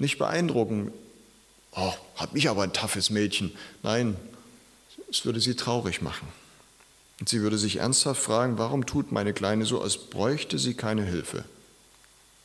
nicht 0.00 0.19
beeindrucken. 0.19 0.92
Oh, 1.73 1.92
hat 2.16 2.35
mich 2.35 2.49
aber 2.49 2.62
ein 2.62 2.73
toughes 2.73 3.11
Mädchen. 3.11 3.52
Nein, 3.83 4.16
es 5.11 5.25
würde 5.25 5.40
sie 5.40 5.54
traurig 5.54 6.02
machen. 6.02 6.28
Und 7.21 7.28
sie 7.28 7.42
würde 7.42 7.59
sich 7.59 7.76
ernsthaft 7.76 8.23
fragen, 8.23 8.59
warum 8.59 8.87
tut 8.87 9.12
meine 9.12 9.35
Kleine 9.35 9.66
so, 9.66 9.80
als 9.80 9.99
bräuchte 9.99 10.59
sie 10.59 10.75
keine 10.75 11.04
Hilfe. 11.04 11.45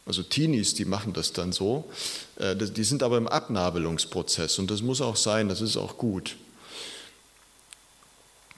Also 0.05 0.21
Teenies, 0.21 0.75
die 0.75 0.85
machen 0.85 1.13
das 1.13 1.33
dann 1.33 1.51
so. 1.51 1.89
Äh, 2.35 2.55
die 2.55 2.83
sind 2.83 3.01
aber 3.01 3.17
im 3.17 3.27
Abnabelungsprozess 3.27 4.59
und 4.59 4.69
das 4.69 4.81
muss 4.81 5.01
auch 5.01 5.15
sein, 5.15 5.50
das 5.50 5.62
ist 5.62 5.77
auch 5.77 5.97
gut. 5.97 6.35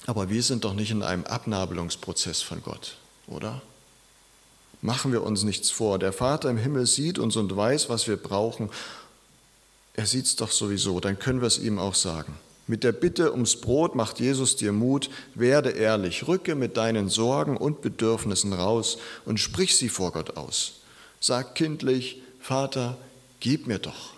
Aber 0.05 0.29
wir 0.29 0.43
sind 0.43 0.63
doch 0.63 0.73
nicht 0.73 0.91
in 0.91 1.03
einem 1.03 1.25
Abnabelungsprozess 1.25 2.41
von 2.41 2.63
Gott, 2.63 2.95
oder? 3.27 3.61
Machen 4.81 5.11
wir 5.11 5.23
uns 5.23 5.43
nichts 5.43 5.71
vor. 5.71 5.99
Der 5.99 6.13
Vater 6.13 6.49
im 6.49 6.57
Himmel 6.57 6.85
sieht 6.85 7.19
uns 7.19 7.35
und 7.35 7.55
weiß, 7.55 7.89
was 7.89 8.07
wir 8.07 8.17
brauchen. 8.17 8.69
Er 9.93 10.05
sieht 10.05 10.25
es 10.25 10.35
doch 10.35 10.51
sowieso, 10.51 10.99
dann 10.99 11.17
können 11.17 11.41
wir 11.41 11.47
es 11.47 11.57
ihm 11.57 11.79
auch 11.79 11.95
sagen. 11.95 12.37
Mit 12.67 12.83
der 12.83 12.91
Bitte 12.91 13.31
ums 13.31 13.55
Brot 13.55 13.95
macht 13.95 14.19
Jesus 14.19 14.57
dir 14.57 14.73
Mut, 14.73 15.09
werde 15.35 15.69
ehrlich, 15.69 16.27
rücke 16.27 16.53
mit 16.53 16.75
deinen 16.75 17.07
Sorgen 17.07 17.55
und 17.55 17.81
Bedürfnissen 17.81 18.51
raus 18.53 18.97
und 19.25 19.39
sprich 19.39 19.77
sie 19.77 19.89
vor 19.89 20.11
Gott 20.11 20.35
aus. 20.35 20.81
Sag 21.19 21.55
kindlich, 21.55 22.21
Vater, 22.39 22.97
gib 23.39 23.67
mir 23.67 23.79
doch. 23.79 24.16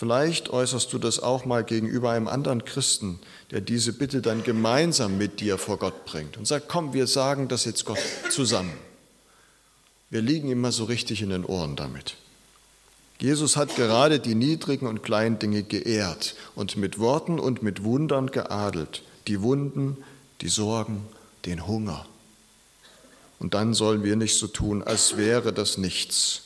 Vielleicht 0.00 0.48
äußerst 0.48 0.90
du 0.94 0.98
das 0.98 1.20
auch 1.20 1.44
mal 1.44 1.62
gegenüber 1.62 2.12
einem 2.12 2.26
anderen 2.26 2.64
Christen, 2.64 3.18
der 3.50 3.60
diese 3.60 3.92
Bitte 3.92 4.22
dann 4.22 4.42
gemeinsam 4.42 5.18
mit 5.18 5.40
dir 5.40 5.58
vor 5.58 5.76
Gott 5.76 6.06
bringt 6.06 6.38
und 6.38 6.46
sagt, 6.46 6.70
komm, 6.70 6.94
wir 6.94 7.06
sagen 7.06 7.48
das 7.48 7.66
jetzt 7.66 7.84
Gott 7.84 7.98
zusammen. 8.30 8.72
Wir 10.08 10.22
liegen 10.22 10.50
immer 10.50 10.72
so 10.72 10.84
richtig 10.84 11.20
in 11.20 11.28
den 11.28 11.44
Ohren 11.44 11.76
damit. 11.76 12.16
Jesus 13.18 13.58
hat 13.58 13.76
gerade 13.76 14.20
die 14.20 14.34
niedrigen 14.34 14.86
und 14.86 15.02
kleinen 15.02 15.38
Dinge 15.38 15.64
geehrt 15.64 16.34
und 16.54 16.78
mit 16.78 16.98
Worten 16.98 17.38
und 17.38 17.62
mit 17.62 17.84
Wundern 17.84 18.28
geadelt, 18.28 19.02
die 19.26 19.42
Wunden, 19.42 19.98
die 20.40 20.48
Sorgen, 20.48 21.04
den 21.44 21.66
Hunger. 21.66 22.06
Und 23.38 23.52
dann 23.52 23.74
sollen 23.74 24.02
wir 24.02 24.16
nicht 24.16 24.38
so 24.38 24.46
tun, 24.46 24.82
als 24.82 25.18
wäre 25.18 25.52
das 25.52 25.76
nichts. 25.76 26.44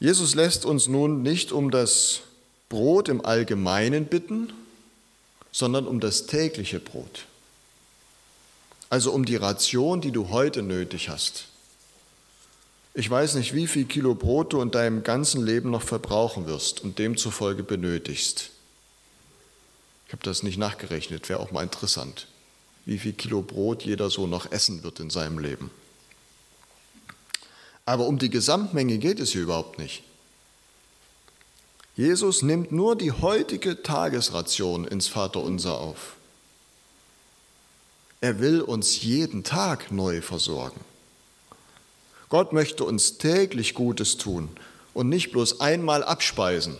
Jesus 0.00 0.34
lässt 0.34 0.64
uns 0.64 0.86
nun 0.86 1.22
nicht 1.22 1.50
um 1.50 1.70
das 1.70 2.20
Brot 2.68 3.08
im 3.08 3.24
Allgemeinen 3.24 4.06
bitten, 4.06 4.52
sondern 5.50 5.86
um 5.86 6.00
das 6.00 6.26
tägliche 6.26 6.78
Brot. 6.78 7.26
Also 8.90 9.12
um 9.12 9.24
die 9.24 9.36
Ration, 9.36 10.00
die 10.00 10.12
du 10.12 10.28
heute 10.28 10.62
nötig 10.62 11.08
hast. 11.08 11.46
Ich 12.94 13.08
weiß 13.08 13.34
nicht, 13.34 13.54
wie 13.54 13.66
viel 13.66 13.84
Kilo 13.84 14.14
Brot 14.14 14.52
du 14.52 14.60
in 14.60 14.70
deinem 14.70 15.02
ganzen 15.02 15.44
Leben 15.44 15.70
noch 15.70 15.82
verbrauchen 15.82 16.46
wirst 16.46 16.80
und 16.80 16.98
demzufolge 16.98 17.62
benötigst. 17.62 18.50
Ich 20.06 20.12
habe 20.12 20.22
das 20.22 20.42
nicht 20.42 20.58
nachgerechnet, 20.58 21.28
wäre 21.28 21.40
auch 21.40 21.50
mal 21.50 21.62
interessant, 21.62 22.28
wie 22.86 22.98
viel 22.98 23.12
Kilo 23.12 23.42
Brot 23.42 23.84
jeder 23.84 24.10
so 24.10 24.26
noch 24.26 24.50
essen 24.50 24.82
wird 24.82 25.00
in 25.00 25.10
seinem 25.10 25.38
Leben. 25.38 25.70
Aber 27.88 28.06
um 28.06 28.18
die 28.18 28.28
Gesamtmenge 28.28 28.98
geht 28.98 29.18
es 29.18 29.30
hier 29.30 29.40
überhaupt 29.40 29.78
nicht. 29.78 30.02
Jesus 31.96 32.42
nimmt 32.42 32.70
nur 32.70 32.96
die 32.96 33.12
heutige 33.12 33.82
Tagesration 33.82 34.86
ins 34.86 35.08
Vaterunser 35.08 35.78
auf. 35.78 36.16
Er 38.20 38.40
will 38.40 38.60
uns 38.60 39.00
jeden 39.00 39.42
Tag 39.42 39.90
neu 39.90 40.20
versorgen. 40.20 40.78
Gott 42.28 42.52
möchte 42.52 42.84
uns 42.84 43.16
täglich 43.16 43.72
Gutes 43.72 44.18
tun 44.18 44.50
und 44.92 45.08
nicht 45.08 45.32
bloß 45.32 45.62
einmal 45.62 46.04
abspeisen. 46.04 46.76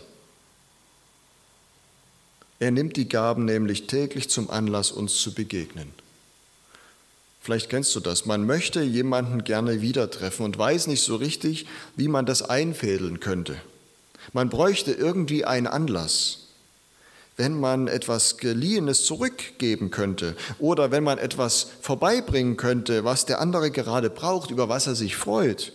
Er 2.59 2.69
nimmt 2.69 2.97
die 2.97 3.09
Gaben 3.09 3.45
nämlich 3.45 3.87
täglich 3.87 4.29
zum 4.29 4.51
Anlass, 4.51 4.91
uns 4.91 5.19
zu 5.19 5.33
begegnen. 5.33 5.91
Vielleicht 7.49 7.69
kennst 7.71 7.95
du 7.95 7.99
das. 7.99 8.27
Man 8.27 8.45
möchte 8.45 8.83
jemanden 8.83 9.43
gerne 9.43 9.81
wieder 9.81 10.11
treffen 10.11 10.43
und 10.43 10.59
weiß 10.59 10.85
nicht 10.85 11.01
so 11.01 11.15
richtig, 11.15 11.65
wie 11.95 12.07
man 12.07 12.27
das 12.27 12.43
einfädeln 12.43 13.19
könnte. 13.19 13.55
Man 14.33 14.49
bräuchte 14.49 14.91
irgendwie 14.91 15.45
einen 15.45 15.65
Anlass. 15.65 16.49
Wenn 17.37 17.59
man 17.59 17.87
etwas 17.87 18.37
Geliehenes 18.37 19.03
zurückgeben 19.03 19.89
könnte 19.89 20.35
oder 20.59 20.91
wenn 20.91 21.03
man 21.03 21.17
etwas 21.17 21.69
vorbeibringen 21.81 22.55
könnte, 22.55 23.03
was 23.03 23.25
der 23.25 23.41
andere 23.41 23.71
gerade 23.71 24.11
braucht, 24.11 24.51
über 24.51 24.69
was 24.69 24.85
er 24.85 24.93
sich 24.93 25.15
freut. 25.15 25.73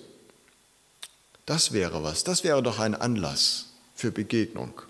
Das 1.45 1.73
wäre 1.73 2.05
was. 2.05 2.23
Das 2.23 2.45
wäre 2.45 2.63
doch 2.63 2.79
ein 2.79 2.95
Anlass 2.95 3.71
für 3.97 4.13
Begegnung. 4.13 4.81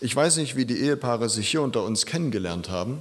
Ich 0.00 0.16
weiß 0.16 0.38
nicht, 0.38 0.56
wie 0.56 0.66
die 0.66 0.80
Ehepaare 0.80 1.28
sich 1.28 1.48
hier 1.48 1.62
unter 1.62 1.84
uns 1.84 2.04
kennengelernt 2.04 2.68
haben. 2.68 3.00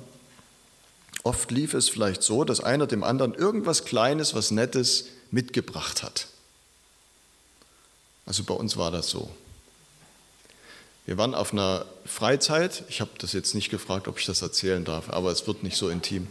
Oft 1.25 1.49
lief 1.49 1.73
es 1.73 1.89
vielleicht 1.89 2.21
so, 2.21 2.43
dass 2.43 2.59
einer 2.59 2.85
dem 2.85 3.03
anderen 3.03 3.33
irgendwas 3.33 3.83
Kleines, 3.83 4.35
was 4.35 4.51
Nettes 4.51 5.05
mitgebracht 5.31 6.03
hat. 6.03 6.27
Also 8.27 8.43
bei 8.43 8.53
uns 8.53 8.77
war 8.77 8.91
das 8.91 9.09
so. 9.09 9.31
Wir 11.07 11.17
waren 11.17 11.33
auf 11.33 11.51
einer 11.51 11.87
Freizeit. 12.05 12.83
Ich 12.89 13.01
habe 13.01 13.09
das 13.17 13.33
jetzt 13.33 13.55
nicht 13.55 13.71
gefragt, 13.71 14.07
ob 14.07 14.19
ich 14.19 14.27
das 14.27 14.43
erzählen 14.43 14.85
darf, 14.85 15.09
aber 15.09 15.31
es 15.31 15.47
wird 15.47 15.63
nicht 15.63 15.77
so 15.77 15.89
intim. 15.89 16.27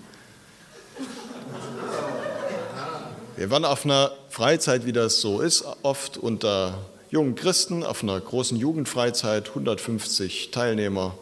Wir 3.34 3.50
waren 3.50 3.64
auf 3.64 3.84
einer 3.84 4.12
Freizeit, 4.30 4.86
wie 4.86 4.92
das 4.92 5.20
so 5.20 5.40
ist, 5.40 5.64
oft 5.82 6.18
unter 6.18 6.78
jungen 7.10 7.34
Christen, 7.34 7.82
auf 7.82 8.04
einer 8.04 8.20
großen 8.20 8.56
Jugendfreizeit, 8.56 9.48
150 9.48 10.52
Teilnehmer, 10.52 11.18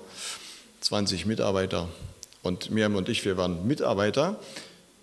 20 0.82 1.24
Mitarbeiter. 1.24 1.88
Und 2.42 2.70
Miriam 2.70 2.96
und 2.96 3.08
ich, 3.08 3.24
wir 3.24 3.36
waren 3.36 3.66
Mitarbeiter, 3.66 4.36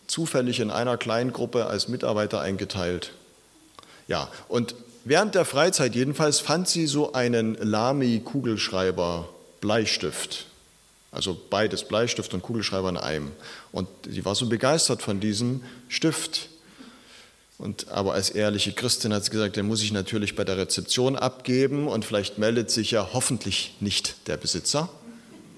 zufällig 0.08 0.60
in 0.60 0.72
einer 0.72 0.98
kleinen 0.98 1.32
Gruppe 1.32 1.68
als 1.68 1.88
Mitarbeiter 1.88 2.42
eingeteilt. 2.42 3.12
Ja, 4.08 4.30
und 4.48 4.76
während 5.06 5.36
der 5.36 5.46
Freizeit 5.46 5.96
jedenfalls 5.96 6.40
fand 6.40 6.68
sie 6.68 6.88
so 6.88 7.14
einen 7.14 7.56
Lamy-Kugelschreiber 7.56 9.30
Bleistift. 9.62 10.46
Also 11.12 11.40
beides, 11.50 11.84
Bleistift 11.84 12.34
und 12.34 12.42
Kugelschreiber 12.42 12.90
in 12.90 12.98
einem. 12.98 13.32
Und 13.72 13.88
die 14.06 14.24
war 14.26 14.36
so 14.36 14.48
begeistert 14.48 15.02
von 15.02 15.20
diesem 15.20 15.64
Stift. 15.88 16.50
Und, 17.58 17.90
aber 17.90 18.14
als 18.14 18.30
ehrliche 18.30 18.72
Christin 18.72 19.14
hat 19.14 19.26
sie 19.26 19.32
gesagt, 19.32 19.58
den 19.58 19.68
muss 19.68 19.82
ich 19.82 19.92
natürlich 19.92 20.36
bei 20.36 20.44
der 20.44 20.58
Rezeption 20.58 21.16
abgeben 21.16 21.88
und 21.88 22.06
vielleicht 22.06 22.38
meldet 22.38 22.72
sich 22.72 22.92
ja 22.92 23.10
hoffentlich 23.12 23.76
nicht 23.80 24.28
der 24.28 24.38
Besitzer. 24.38 24.90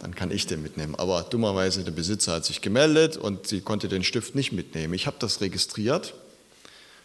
Dann 0.02 0.16
kann 0.16 0.32
ich 0.32 0.48
den 0.48 0.64
mitnehmen. 0.64 0.96
Aber 0.96 1.22
dummerweise 1.22 1.84
der 1.84 1.92
Besitzer 1.92 2.34
hat 2.34 2.46
sich 2.46 2.62
gemeldet 2.62 3.18
und 3.18 3.46
sie 3.46 3.62
konnte 3.62 3.88
den 3.88 4.04
Stift 4.04 4.34
nicht 4.34 4.52
mitnehmen. 4.52 4.96
Ich 4.96 5.06
habe 5.06 5.18
das 5.20 5.42
registriert. 5.42 6.16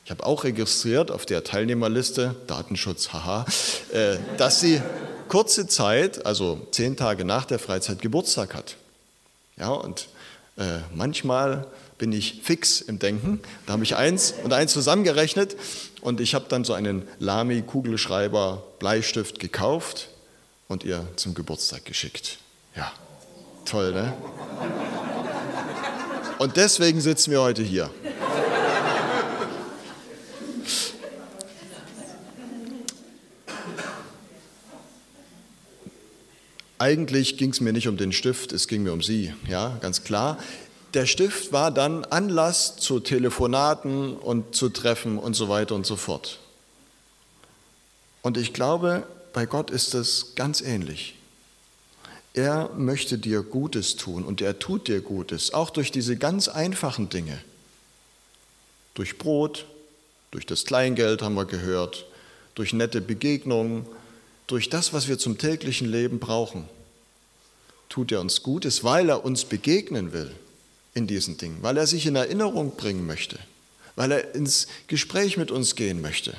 Ich 0.07 0.11
habe 0.11 0.25
auch 0.25 0.45
registriert 0.45 1.11
auf 1.11 1.27
der 1.27 1.45
Teilnehmerliste, 1.45 2.37
Datenschutz, 2.47 3.13
haha, 3.13 3.45
äh, 3.93 4.17
dass 4.39 4.61
sie 4.61 4.81
kurze 5.29 5.67
Zeit, 5.67 6.25
also 6.25 6.67
zehn 6.71 6.97
Tage 6.97 7.27
nach 7.27 7.45
der 7.45 7.59
Freizeit, 7.59 8.01
Geburtstag 8.01 8.55
hat. 8.55 8.77
Ja, 9.59 9.69
und 9.69 10.09
äh, 10.57 10.79
manchmal 10.95 11.67
bin 11.99 12.13
ich 12.13 12.41
fix 12.45 12.81
im 12.81 12.99
Denken. 12.99 13.41
Da 13.67 13.75
habe 13.75 13.83
ich 13.83 13.97
eins 13.97 14.33
und 14.43 14.55
eins 14.55 14.73
zusammengerechnet 14.73 15.55
und 16.01 16.21
ich 16.21 16.35
habe 16.35 16.47
dann 16.49 16.65
so 16.65 16.73
einen 16.73 17.07
Lamy-Kugelschreiber 17.19 18.63
Bleistift 18.79 19.39
gekauft 19.39 20.09
und 20.69 20.83
ihr 20.83 21.07
zum 21.17 21.35
Geburtstag 21.35 21.85
geschickt. 21.85 22.39
Ja, 22.77 22.93
toll, 23.65 23.93
ne? 23.93 24.13
Und 26.39 26.57
deswegen 26.57 27.01
sitzen 27.01 27.31
wir 27.31 27.41
heute 27.41 27.63
hier. 27.63 27.91
Eigentlich 36.79 37.39
ging 37.39 37.51
es 37.51 37.61
mir 37.63 37.73
nicht 37.73 37.89
um 37.89 37.97
den 37.97 38.13
Stift, 38.13 38.53
es 38.53 38.69
ging 38.69 38.83
mir 38.83 38.93
um 38.93 39.03
Sie, 39.03 39.33
ja, 39.49 39.79
ganz 39.81 40.05
klar. 40.05 40.39
Der 40.93 41.07
Stift 41.07 41.53
war 41.53 41.71
dann 41.71 42.05
Anlass 42.05 42.77
zu 42.77 43.01
Telefonaten 43.01 44.15
und 44.15 44.55
zu 44.55 44.69
Treffen 44.69 45.19
und 45.19 45.35
so 45.35 45.49
weiter 45.49 45.75
und 45.75 45.87
so 45.87 45.97
fort. 45.97 46.39
Und 48.21 48.37
ich 48.37 48.53
glaube, 48.53 49.07
bei 49.33 49.47
Gott 49.47 49.71
ist 49.71 49.95
das 49.95 50.35
ganz 50.35 50.61
ähnlich. 50.61 51.15
Er 52.37 52.71
möchte 52.77 53.17
dir 53.17 53.43
Gutes 53.43 53.97
tun 53.97 54.23
und 54.23 54.43
er 54.43 54.59
tut 54.59 54.89
dir 54.89 55.01
Gutes, 55.01 55.55
auch 55.55 55.71
durch 55.71 55.91
diese 55.91 56.19
ganz 56.19 56.49
einfachen 56.49 57.09
Dinge. 57.09 57.43
Durch 58.93 59.17
Brot, 59.17 59.65
durch 60.33 60.45
das 60.45 60.67
Kleingeld 60.67 61.23
haben 61.23 61.35
wir 61.35 61.47
gehört, 61.47 62.05
durch 62.55 62.75
nette 62.75 63.01
Begegnungen, 63.01 63.87
durch 64.49 64.69
das, 64.69 64.93
was 64.93 65.09
wir 65.09 65.19
zum 65.19 65.39
täglichen 65.39 65.91
Leben 65.91 66.19
brauchen, 66.19 66.69
tut 67.89 68.13
er 68.13 68.21
uns 68.21 68.43
Gutes, 68.43 68.85
weil 68.85 69.09
er 69.09 69.25
uns 69.25 69.47
begegnen 69.47 70.13
will 70.13 70.31
in 70.93 71.07
diesen 71.07 71.39
Dingen, 71.39 71.63
weil 71.63 71.79
er 71.79 71.87
sich 71.87 72.05
in 72.05 72.17
Erinnerung 72.17 72.77
bringen 72.77 73.07
möchte, 73.07 73.39
weil 73.95 74.13
er 74.13 74.35
ins 74.35 74.67
Gespräch 74.89 75.39
mit 75.39 75.51
uns 75.51 75.75
gehen 75.75 76.03
möchte. 76.03 76.37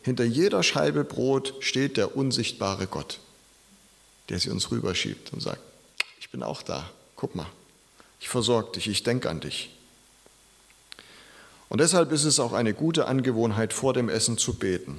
Hinter 0.00 0.24
jeder 0.24 0.62
Scheibe 0.62 1.04
Brot 1.04 1.52
steht 1.60 1.98
der 1.98 2.16
unsichtbare 2.16 2.86
Gott, 2.86 3.20
der 4.32 4.40
sie 4.40 4.48
uns 4.48 4.70
rüberschiebt 4.70 5.32
und 5.34 5.42
sagt, 5.42 5.60
ich 6.18 6.30
bin 6.30 6.42
auch 6.42 6.62
da, 6.62 6.88
guck 7.16 7.34
mal, 7.34 7.46
ich 8.18 8.30
versorge 8.30 8.72
dich, 8.72 8.88
ich 8.88 9.02
denke 9.02 9.28
an 9.28 9.40
dich. 9.40 9.68
Und 11.68 11.82
deshalb 11.82 12.10
ist 12.12 12.24
es 12.24 12.40
auch 12.40 12.54
eine 12.54 12.72
gute 12.72 13.06
Angewohnheit, 13.06 13.74
vor 13.74 13.92
dem 13.92 14.08
Essen 14.08 14.38
zu 14.38 14.54
beten. 14.54 14.98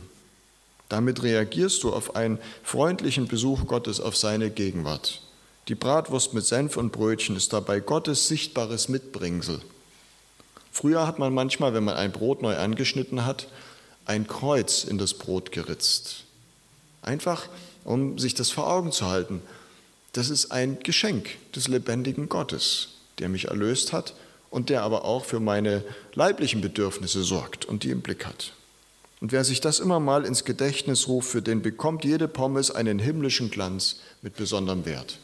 Damit 0.87 1.23
reagierst 1.23 1.81
du 1.81 1.91
auf 1.91 2.15
einen 2.15 2.37
freundlichen 2.61 3.27
Besuch 3.27 3.65
Gottes, 3.65 3.99
auf 3.99 4.15
seine 4.15 4.51
Gegenwart. 4.51 5.23
Die 5.67 5.75
Bratwurst 5.75 6.35
mit 6.35 6.45
Senf 6.45 6.77
und 6.77 6.91
Brötchen 6.91 7.35
ist 7.35 7.53
dabei 7.53 7.79
Gottes 7.79 8.27
sichtbares 8.27 8.87
Mitbringsel. 8.87 9.61
Früher 10.71 11.07
hat 11.07 11.17
man 11.17 11.33
manchmal, 11.33 11.73
wenn 11.73 11.83
man 11.83 11.95
ein 11.95 12.11
Brot 12.11 12.43
neu 12.43 12.55
angeschnitten 12.55 13.25
hat, 13.25 13.47
ein 14.05 14.27
Kreuz 14.27 14.83
in 14.83 14.99
das 14.99 15.15
Brot 15.15 15.51
geritzt. 15.51 16.25
Einfach, 17.01 17.47
um 17.83 18.17
sich 18.17 18.33
das 18.33 18.49
vor 18.49 18.69
Augen 18.69 18.91
zu 18.91 19.07
halten. 19.07 19.41
Das 20.13 20.29
ist 20.29 20.51
ein 20.51 20.79
Geschenk 20.83 21.29
des 21.55 21.67
lebendigen 21.67 22.29
Gottes, 22.29 22.89
der 23.19 23.29
mich 23.29 23.47
erlöst 23.47 23.93
hat 23.93 24.13
und 24.49 24.69
der 24.69 24.83
aber 24.83 25.05
auch 25.05 25.25
für 25.25 25.39
meine 25.39 25.83
leiblichen 26.13 26.61
Bedürfnisse 26.61 27.23
sorgt 27.23 27.65
und 27.65 27.83
die 27.83 27.89
im 27.89 28.01
Blick 28.01 28.25
hat. 28.25 28.53
Und 29.19 29.31
wer 29.31 29.43
sich 29.43 29.61
das 29.61 29.79
immer 29.79 29.99
mal 29.99 30.25
ins 30.25 30.43
Gedächtnis 30.43 31.07
ruft, 31.07 31.29
für 31.29 31.41
den 31.41 31.61
bekommt 31.61 32.03
jede 32.03 32.27
Pommes 32.27 32.69
einen 32.69 32.99
himmlischen 32.99 33.49
Glanz 33.49 34.01
mit 34.21 34.35
besonderem 34.35 34.85
Wert. 34.85 35.17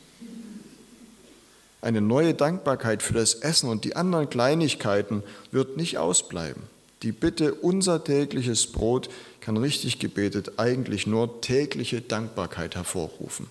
Eine 1.81 2.01
neue 2.01 2.33
Dankbarkeit 2.33 3.03
für 3.03 3.13
das 3.13 3.35
Essen 3.35 3.69
und 3.69 3.85
die 3.85 3.95
anderen 3.95 4.29
Kleinigkeiten 4.29 5.21
wird 5.51 5.77
nicht 5.77 5.97
ausbleiben. 5.97 6.63
Die 7.03 7.11
Bitte, 7.11 7.53
unser 7.53 8.03
tägliches 8.03 8.67
Brot, 8.67 9.09
kann 9.41 9.57
richtig 9.57 9.99
gebetet 9.99 10.53
eigentlich 10.57 11.07
nur 11.07 11.41
tägliche 11.41 12.01
Dankbarkeit 12.01 12.75
hervorrufen. 12.75 13.47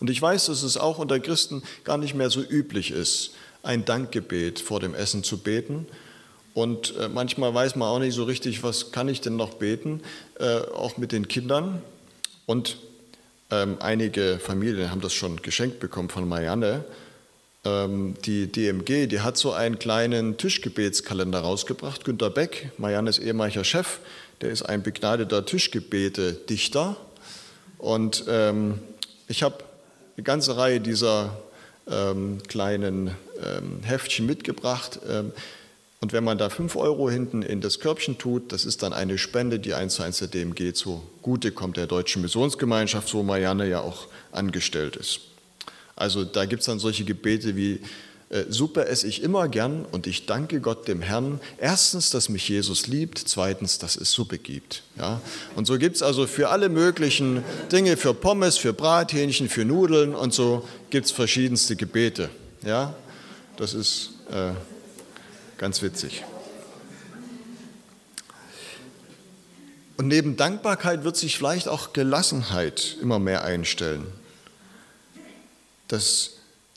Und 0.00 0.10
ich 0.10 0.20
weiß, 0.20 0.46
dass 0.46 0.62
es 0.62 0.76
auch 0.76 0.98
unter 0.98 1.18
Christen 1.20 1.62
gar 1.84 1.98
nicht 1.98 2.14
mehr 2.14 2.30
so 2.30 2.42
üblich 2.42 2.90
ist, 2.90 3.32
ein 3.62 3.84
Dankgebet 3.84 4.60
vor 4.60 4.78
dem 4.78 4.94
Essen 4.94 5.24
zu 5.24 5.38
beten, 5.38 5.86
und 6.58 6.96
äh, 6.96 7.08
manchmal 7.08 7.54
weiß 7.54 7.76
man 7.76 7.86
auch 7.86 8.00
nicht 8.00 8.14
so 8.14 8.24
richtig, 8.24 8.64
was 8.64 8.90
kann 8.90 9.08
ich 9.08 9.20
denn 9.20 9.36
noch 9.36 9.54
beten, 9.54 10.00
äh, 10.40 10.58
auch 10.58 10.96
mit 10.96 11.12
den 11.12 11.28
Kindern. 11.28 11.82
Und 12.46 12.78
ähm, 13.52 13.76
einige 13.78 14.40
Familien 14.40 14.90
haben 14.90 15.00
das 15.00 15.14
schon 15.14 15.40
geschenkt 15.40 15.78
bekommen 15.78 16.08
von 16.08 16.28
Marianne. 16.28 16.84
Ähm, 17.68 18.14
die 18.24 18.46
DMG, 18.46 19.06
die 19.06 19.20
hat 19.20 19.36
so 19.36 19.52
einen 19.52 19.78
kleinen 19.78 20.36
Tischgebetskalender 20.36 21.40
rausgebracht. 21.40 22.04
Günter 22.04 22.30
Beck, 22.30 22.70
Mariannes 22.78 23.18
ehemaliger 23.18 23.64
Chef, 23.64 23.98
der 24.40 24.50
ist 24.50 24.62
ein 24.62 24.82
begnadeter 24.82 25.44
Tischgebete-Dichter. 25.44 26.96
Und 27.78 28.24
ähm, 28.28 28.78
ich 29.28 29.42
habe 29.42 29.56
eine 30.16 30.24
ganze 30.24 30.56
Reihe 30.56 30.80
dieser 30.80 31.36
ähm, 31.90 32.38
kleinen 32.48 33.08
ähm, 33.42 33.80
Heftchen 33.82 34.26
mitgebracht. 34.26 35.00
Ähm, 35.08 35.32
und 36.00 36.12
wenn 36.12 36.22
man 36.22 36.38
da 36.38 36.48
5 36.48 36.76
Euro 36.76 37.10
hinten 37.10 37.42
in 37.42 37.60
das 37.60 37.80
Körbchen 37.80 38.18
tut, 38.18 38.52
das 38.52 38.64
ist 38.64 38.82
dann 38.84 38.92
eine 38.92 39.18
Spende, 39.18 39.58
die 39.58 39.74
eins 39.74 39.94
zu 39.94 40.04
eins 40.04 40.18
der 40.18 40.28
DMG 40.28 40.72
zugute 40.72 41.50
kommt, 41.50 41.76
der 41.76 41.88
Deutschen 41.88 42.22
Missionsgemeinschaft, 42.22 43.12
wo 43.14 43.24
Marianne 43.24 43.68
ja 43.68 43.80
auch 43.80 44.06
angestellt 44.30 44.94
ist. 44.94 45.20
Also 45.98 46.24
da 46.24 46.44
gibt 46.44 46.60
es 46.60 46.66
dann 46.66 46.78
solche 46.78 47.04
Gebete 47.04 47.56
wie, 47.56 47.80
äh, 48.30 48.44
Suppe 48.48 48.86
esse 48.86 49.06
ich 49.06 49.22
immer 49.22 49.48
gern 49.48 49.84
und 49.84 50.06
ich 50.06 50.26
danke 50.26 50.60
Gott 50.60 50.88
dem 50.88 51.02
Herrn. 51.02 51.40
Erstens, 51.58 52.10
dass 52.10 52.28
mich 52.28 52.48
Jesus 52.48 52.86
liebt, 52.86 53.18
zweitens, 53.18 53.78
dass 53.78 53.96
es 53.96 54.12
Suppe 54.12 54.38
gibt. 54.38 54.82
Ja? 54.96 55.20
Und 55.56 55.66
so 55.66 55.78
gibt 55.78 55.96
es 55.96 56.02
also 56.02 56.26
für 56.26 56.50
alle 56.50 56.68
möglichen 56.68 57.42
Dinge, 57.72 57.96
für 57.96 58.14
Pommes, 58.14 58.56
für 58.58 58.72
Brathähnchen, 58.72 59.48
für 59.48 59.64
Nudeln 59.64 60.14
und 60.14 60.32
so 60.32 60.66
gibt 60.90 61.06
es 61.06 61.12
verschiedenste 61.12 61.76
Gebete. 61.76 62.30
Ja? 62.64 62.94
Das 63.56 63.74
ist... 63.74 64.10
Äh, 64.30 64.52
Ganz 65.58 65.82
witzig. 65.82 66.24
Und 69.96 70.06
neben 70.06 70.36
Dankbarkeit 70.36 71.02
wird 71.02 71.16
sich 71.16 71.36
vielleicht 71.36 71.66
auch 71.66 71.92
Gelassenheit 71.92 72.96
immer 73.02 73.18
mehr 73.18 73.42
einstellen. 73.42 74.06
Das 75.88 76.32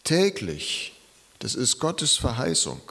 täglich, 0.06 0.94
das 1.40 1.54
ist 1.54 1.80
Gottes 1.80 2.16
Verheißung. 2.16 2.82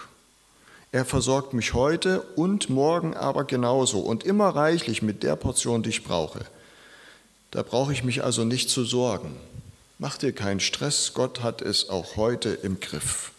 Er 0.92 1.06
versorgt 1.06 1.54
mich 1.54 1.72
heute 1.72 2.20
und 2.36 2.68
morgen 2.68 3.14
aber 3.14 3.44
genauso 3.44 4.00
und 4.00 4.24
immer 4.24 4.48
reichlich 4.48 5.00
mit 5.00 5.22
der 5.22 5.36
Portion, 5.36 5.82
die 5.82 5.88
ich 5.88 6.04
brauche. 6.04 6.44
Da 7.52 7.62
brauche 7.62 7.92
ich 7.92 8.04
mich 8.04 8.22
also 8.22 8.44
nicht 8.44 8.68
zu 8.68 8.84
sorgen. 8.84 9.34
Mach 9.98 10.18
dir 10.18 10.32
keinen 10.32 10.60
Stress, 10.60 11.12
Gott 11.14 11.42
hat 11.42 11.62
es 11.62 11.88
auch 11.88 12.16
heute 12.16 12.50
im 12.50 12.80
Griff. 12.80 13.32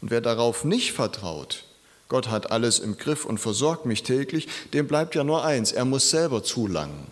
Und 0.00 0.10
wer 0.10 0.22
darauf 0.22 0.64
nicht 0.64 0.92
vertraut, 0.92 1.64
Gott 2.08 2.28
hat 2.28 2.50
alles 2.50 2.78
im 2.78 2.96
Griff 2.96 3.26
und 3.26 3.38
versorgt 3.38 3.84
mich 3.84 4.04
täglich, 4.04 4.48
dem 4.72 4.86
bleibt 4.86 5.14
ja 5.14 5.22
nur 5.22 5.44
eins, 5.44 5.72
er 5.72 5.84
muss 5.84 6.08
selber 6.08 6.42
zulangen. 6.42 7.06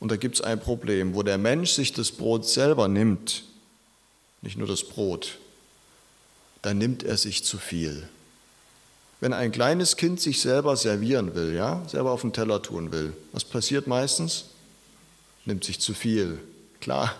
Und 0.00 0.12
da 0.12 0.16
gibt 0.16 0.36
es 0.36 0.40
ein 0.40 0.60
Problem, 0.60 1.14
wo 1.14 1.22
der 1.22 1.38
Mensch 1.38 1.72
sich 1.72 1.92
das 1.92 2.10
Brot 2.12 2.46
selber 2.46 2.88
nimmt, 2.88 3.44
nicht 4.46 4.56
nur 4.56 4.68
das 4.68 4.84
Brot, 4.84 5.38
dann 6.62 6.78
nimmt 6.78 7.02
er 7.02 7.16
sich 7.16 7.42
zu 7.44 7.58
viel. 7.58 8.08
Wenn 9.18 9.32
ein 9.32 9.50
kleines 9.50 9.96
Kind 9.96 10.20
sich 10.20 10.40
selber 10.40 10.76
servieren 10.76 11.34
will, 11.34 11.52
ja, 11.52 11.82
selber 11.88 12.12
auf 12.12 12.20
den 12.20 12.32
Teller 12.32 12.62
tun 12.62 12.92
will, 12.92 13.12
was 13.32 13.42
passiert 13.42 13.88
meistens? 13.88 14.44
Nimmt 15.46 15.64
sich 15.64 15.80
zu 15.80 15.94
viel, 15.94 16.38
klar. 16.80 17.12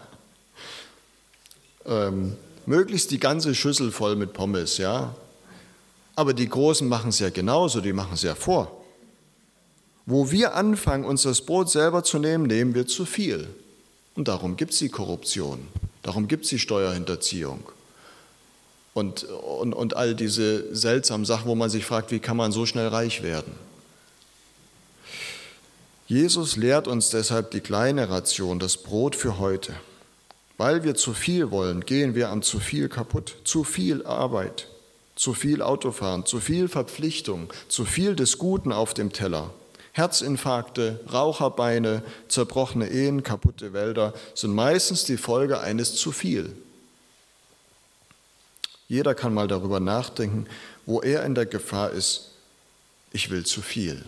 Ähm, 1.84 2.36
möglichst 2.64 3.10
die 3.10 3.18
ganze 3.18 3.56
Schüssel 3.56 3.90
voll 3.90 4.14
mit 4.14 4.32
Pommes, 4.32 4.78
ja, 4.78 5.12
aber 6.14 6.32
die 6.32 6.48
Großen 6.48 6.86
machen 6.86 7.08
es 7.08 7.18
ja 7.18 7.30
genauso, 7.30 7.80
die 7.80 7.92
machen 7.92 8.14
es 8.14 8.22
ja 8.22 8.36
vor. 8.36 8.84
Wo 10.04 10.30
wir 10.30 10.54
anfangen, 10.54 11.04
uns 11.04 11.22
das 11.22 11.40
Brot 11.40 11.70
selber 11.70 12.04
zu 12.04 12.20
nehmen, 12.20 12.46
nehmen 12.46 12.76
wir 12.76 12.86
zu 12.86 13.04
viel. 13.04 13.48
Und 14.14 14.28
darum 14.28 14.56
gibt 14.56 14.72
es 14.72 14.78
die 14.78 14.90
Korruption, 14.90 15.66
darum 16.06 16.28
gibt 16.28 16.44
es 16.44 16.50
die 16.50 16.58
Steuerhinterziehung 16.58 17.64
und, 18.94 19.24
und, 19.24 19.74
und 19.74 19.96
all 19.96 20.14
diese 20.14 20.74
seltsamen 20.74 21.26
Sachen, 21.26 21.46
wo 21.46 21.54
man 21.54 21.68
sich 21.68 21.84
fragt, 21.84 22.10
wie 22.12 22.18
kann 22.20 22.36
man 22.36 22.52
so 22.52 22.64
schnell 22.64 22.88
reich 22.88 23.22
werden. 23.22 23.52
Jesus 26.06 26.56
lehrt 26.56 26.86
uns 26.86 27.10
deshalb 27.10 27.50
die 27.50 27.60
kleine 27.60 28.08
Ration, 28.08 28.58
das 28.58 28.76
Brot 28.76 29.16
für 29.16 29.38
heute. 29.38 29.74
Weil 30.56 30.84
wir 30.84 30.94
zu 30.94 31.12
viel 31.12 31.50
wollen, 31.50 31.84
gehen 31.84 32.14
wir 32.14 32.30
an 32.30 32.40
zu 32.40 32.60
viel 32.60 32.88
kaputt, 32.88 33.34
zu 33.44 33.64
viel 33.64 34.06
Arbeit, 34.06 34.68
zu 35.16 35.34
viel 35.34 35.60
Autofahren, 35.60 36.24
zu 36.24 36.40
viel 36.40 36.68
Verpflichtung, 36.68 37.52
zu 37.68 37.84
viel 37.84 38.14
des 38.14 38.38
Guten 38.38 38.72
auf 38.72 38.94
dem 38.94 39.12
Teller. 39.12 39.52
Herzinfarkte, 39.96 41.00
Raucherbeine, 41.10 42.02
zerbrochene 42.28 42.90
Ehen, 42.90 43.22
kaputte 43.22 43.72
Wälder 43.72 44.12
sind 44.34 44.54
meistens 44.54 45.04
die 45.04 45.16
Folge 45.16 45.58
eines 45.58 45.96
zu 45.96 46.12
viel. 46.12 46.54
Jeder 48.88 49.14
kann 49.14 49.32
mal 49.32 49.48
darüber 49.48 49.80
nachdenken, 49.80 50.46
wo 50.84 51.00
er 51.00 51.24
in 51.24 51.34
der 51.34 51.46
Gefahr 51.46 51.92
ist, 51.92 52.32
ich 53.10 53.30
will 53.30 53.46
zu 53.46 53.62
viel. 53.62 54.04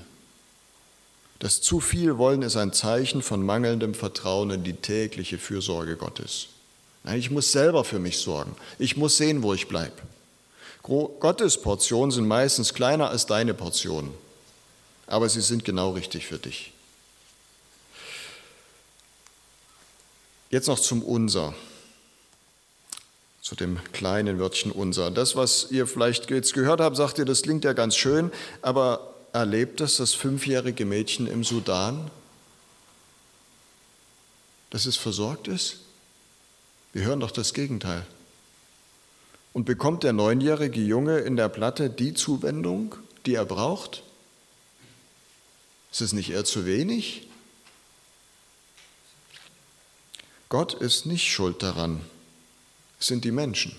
Das 1.39 1.63
zu 1.63 1.81
viel 1.81 2.19
Wollen 2.19 2.43
ist 2.43 2.59
ein 2.59 2.75
Zeichen 2.75 3.23
von 3.23 3.43
mangelndem 3.43 3.95
Vertrauen 3.95 4.51
in 4.51 4.65
die 4.65 4.75
tägliche 4.75 5.39
Fürsorge 5.39 5.97
Gottes. 5.97 6.49
Ich 7.15 7.31
muss 7.31 7.51
selber 7.51 7.83
für 7.85 7.99
mich 7.99 8.19
sorgen. 8.19 8.55
Ich 8.79 8.99
muss 8.99 9.17
sehen, 9.17 9.43
wo 9.43 9.55
ich 9.55 9.69
bleibe. 9.69 9.97
Gottes 10.83 11.63
Portionen 11.63 12.11
sind 12.11 12.29
meistens 12.29 12.75
kleiner 12.75 13.09
als 13.09 13.25
deine 13.25 13.55
Portionen, 13.55 14.13
aber 15.09 15.29
sie 15.29 15.41
sind 15.41 15.65
genau 15.65 15.91
richtig 15.91 16.27
für 16.27 16.39
dich. 16.39 16.73
Jetzt 20.51 20.69
noch 20.69 20.79
zum 20.79 21.03
Unser 21.03 21.55
zu 23.49 23.55
dem 23.55 23.79
kleinen 23.95 24.39
Wörtchen 24.39 24.71
unser. 24.71 25.11
Das, 25.11 25.35
was 25.35 25.69
ihr 25.71 25.87
vielleicht 25.87 26.31
jetzt 26.31 26.53
gehört 26.53 26.83
habt, 26.83 26.97
sagt 26.97 27.17
ihr, 27.17 27.25
das 27.25 27.41
klingt 27.41 27.65
ja 27.65 27.73
ganz 27.73 27.97
schön, 27.97 28.31
aber 28.61 29.15
erlebt 29.33 29.81
es 29.81 29.97
das 29.97 30.13
fünfjährige 30.13 30.85
Mädchen 30.85 31.27
im 31.27 31.43
Sudan, 31.45 32.11
dass 34.69 34.85
es 34.85 34.99
versorgt 34.99 35.49
ist? 35.49 35.79
Wir 36.93 37.05
hören 37.05 37.21
doch 37.21 37.31
das 37.31 37.55
Gegenteil. 37.55 38.05
Und 39.55 39.65
bekommt 39.65 40.03
der 40.03 40.13
neunjährige 40.13 40.83
Junge 40.83 41.21
in 41.21 41.37
der 41.37 41.49
Platte 41.49 41.89
die 41.89 42.13
Zuwendung, 42.13 42.97
die 43.25 43.35
er 43.35 43.47
braucht? 43.47 44.03
Ist 45.91 46.01
es 46.01 46.13
nicht 46.13 46.31
eher 46.31 46.45
zu 46.45 46.67
wenig? 46.67 47.29
Gott 50.49 50.75
ist 50.75 51.07
nicht 51.07 51.29
schuld 51.29 51.63
daran, 51.63 52.01
sind 52.99 53.25
die 53.25 53.33
Menschen. 53.33 53.77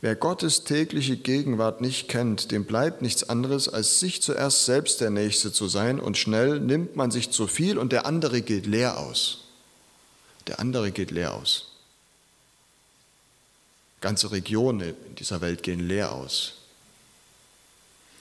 Wer 0.00 0.14
Gottes 0.14 0.62
tägliche 0.62 1.16
Gegenwart 1.16 1.80
nicht 1.80 2.08
kennt, 2.08 2.52
dem 2.52 2.64
bleibt 2.64 3.02
nichts 3.02 3.28
anderes, 3.28 3.68
als 3.68 3.98
sich 3.98 4.22
zuerst 4.22 4.64
selbst 4.64 5.00
der 5.00 5.10
Nächste 5.10 5.52
zu 5.52 5.66
sein 5.66 5.98
und 5.98 6.16
schnell 6.16 6.60
nimmt 6.60 6.94
man 6.94 7.10
sich 7.10 7.30
zu 7.30 7.48
viel 7.48 7.78
und 7.78 7.90
der 7.90 8.06
andere 8.06 8.42
geht 8.42 8.66
leer 8.66 8.98
aus. 8.98 9.44
Der 10.46 10.60
andere 10.60 10.92
geht 10.92 11.10
leer 11.10 11.34
aus. 11.34 11.72
Ganze 14.00 14.30
Regionen 14.30 14.94
in 15.08 15.14
dieser 15.16 15.40
Welt 15.40 15.64
gehen 15.64 15.80
leer 15.80 16.12
aus. 16.12 16.57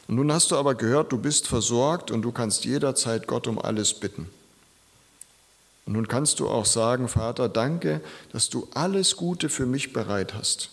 Und 0.08 0.16
nun 0.16 0.32
hast 0.32 0.52
du 0.52 0.56
aber 0.56 0.76
gehört, 0.76 1.12
du 1.12 1.18
bist 1.18 1.48
versorgt 1.48 2.12
und 2.12 2.22
du 2.22 2.32
kannst 2.32 2.66
jederzeit 2.66 3.28
Gott 3.28 3.48
um 3.48 3.60
alles 3.60 3.94
bitten. 3.94 4.30
Und 5.86 5.94
nun 5.94 6.08
kannst 6.08 6.40
du 6.40 6.50
auch 6.50 6.66
sagen, 6.66 7.08
Vater, 7.08 7.50
danke, 7.50 8.02
dass 8.32 8.50
du 8.50 8.68
alles 8.74 9.16
Gute 9.16 9.50
für 9.50 9.66
mich 9.66 9.94
bereit 9.94 10.34
hast. 10.34 10.70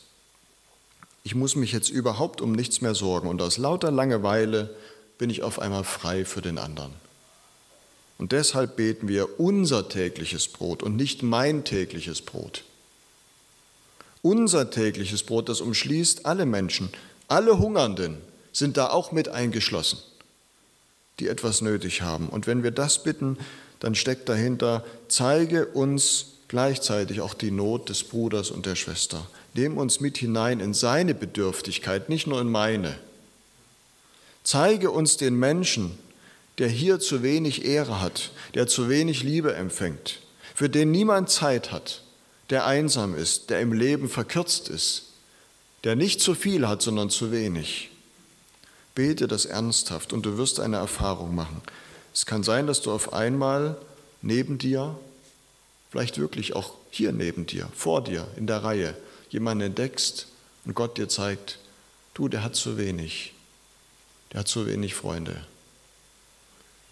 Ich 1.24 1.34
muss 1.34 1.56
mich 1.56 1.72
jetzt 1.72 1.88
überhaupt 1.88 2.40
um 2.40 2.52
nichts 2.52 2.80
mehr 2.80 2.94
sorgen 2.94 3.28
und 3.28 3.40
aus 3.40 3.56
lauter 3.56 3.90
Langeweile 3.90 4.74
bin 5.18 5.30
ich 5.30 5.42
auf 5.42 5.58
einmal 5.58 5.84
frei 5.84 6.24
für 6.24 6.42
den 6.42 6.58
anderen. 6.58 6.92
Und 8.18 8.32
deshalb 8.32 8.76
beten 8.76 9.08
wir 9.08 9.40
unser 9.40 9.88
tägliches 9.88 10.48
Brot 10.48 10.82
und 10.82 10.96
nicht 10.96 11.22
mein 11.22 11.64
tägliches 11.64 12.20
Brot. 12.20 12.64
Unser 14.22 14.70
tägliches 14.70 15.22
Brot, 15.22 15.48
das 15.48 15.60
umschließt 15.60 16.26
alle 16.26 16.46
Menschen, 16.46 16.90
alle 17.26 17.58
Hungernden 17.58 18.18
sind 18.54 18.78
da 18.78 18.88
auch 18.88 19.12
mit 19.12 19.28
eingeschlossen, 19.28 19.98
die 21.20 21.28
etwas 21.28 21.60
nötig 21.60 22.00
haben. 22.00 22.30
Und 22.30 22.46
wenn 22.46 22.62
wir 22.62 22.70
das 22.70 23.02
bitten, 23.02 23.36
dann 23.80 23.94
steckt 23.94 24.30
dahinter, 24.30 24.82
zeige 25.08 25.66
uns 25.66 26.26
gleichzeitig 26.48 27.20
auch 27.20 27.34
die 27.34 27.50
Not 27.50 27.90
des 27.90 28.04
Bruders 28.04 28.50
und 28.50 28.64
der 28.64 28.76
Schwester. 28.76 29.26
Nimm 29.52 29.76
uns 29.76 30.00
mit 30.00 30.16
hinein 30.16 30.60
in 30.60 30.72
seine 30.72 31.14
Bedürftigkeit, 31.14 32.08
nicht 32.08 32.26
nur 32.26 32.40
in 32.40 32.48
meine. 32.48 32.98
Zeige 34.44 34.90
uns 34.90 35.16
den 35.16 35.34
Menschen, 35.34 35.98
der 36.58 36.68
hier 36.68 37.00
zu 37.00 37.22
wenig 37.22 37.64
Ehre 37.64 38.00
hat, 38.00 38.30
der 38.54 38.66
zu 38.66 38.88
wenig 38.88 39.22
Liebe 39.22 39.54
empfängt, 39.54 40.20
für 40.54 40.68
den 40.68 40.92
niemand 40.92 41.28
Zeit 41.28 41.72
hat, 41.72 42.02
der 42.50 42.66
einsam 42.66 43.16
ist, 43.16 43.50
der 43.50 43.60
im 43.60 43.72
Leben 43.72 44.08
verkürzt 44.08 44.68
ist, 44.68 45.06
der 45.82 45.96
nicht 45.96 46.20
zu 46.20 46.34
viel 46.34 46.68
hat, 46.68 46.82
sondern 46.82 47.10
zu 47.10 47.32
wenig. 47.32 47.90
Bete 48.94 49.26
das 49.26 49.44
ernsthaft 49.44 50.12
und 50.12 50.24
du 50.24 50.38
wirst 50.38 50.60
eine 50.60 50.76
Erfahrung 50.76 51.34
machen. 51.34 51.62
Es 52.12 52.26
kann 52.26 52.44
sein, 52.44 52.66
dass 52.66 52.80
du 52.80 52.92
auf 52.92 53.12
einmal 53.12 53.76
neben 54.22 54.58
dir, 54.58 54.98
vielleicht 55.90 56.18
wirklich 56.18 56.54
auch 56.54 56.74
hier 56.90 57.12
neben 57.12 57.46
dir, 57.46 57.68
vor 57.74 58.02
dir 58.04 58.26
in 58.36 58.46
der 58.46 58.62
Reihe, 58.62 58.96
jemanden 59.30 59.64
entdeckst 59.66 60.28
und 60.64 60.74
Gott 60.74 60.96
dir 60.96 61.08
zeigt, 61.08 61.58
du, 62.14 62.28
der 62.28 62.44
hat 62.44 62.54
zu 62.54 62.78
wenig, 62.78 63.34
der 64.32 64.40
hat 64.40 64.48
zu 64.48 64.66
wenig 64.66 64.94
Freunde, 64.94 65.44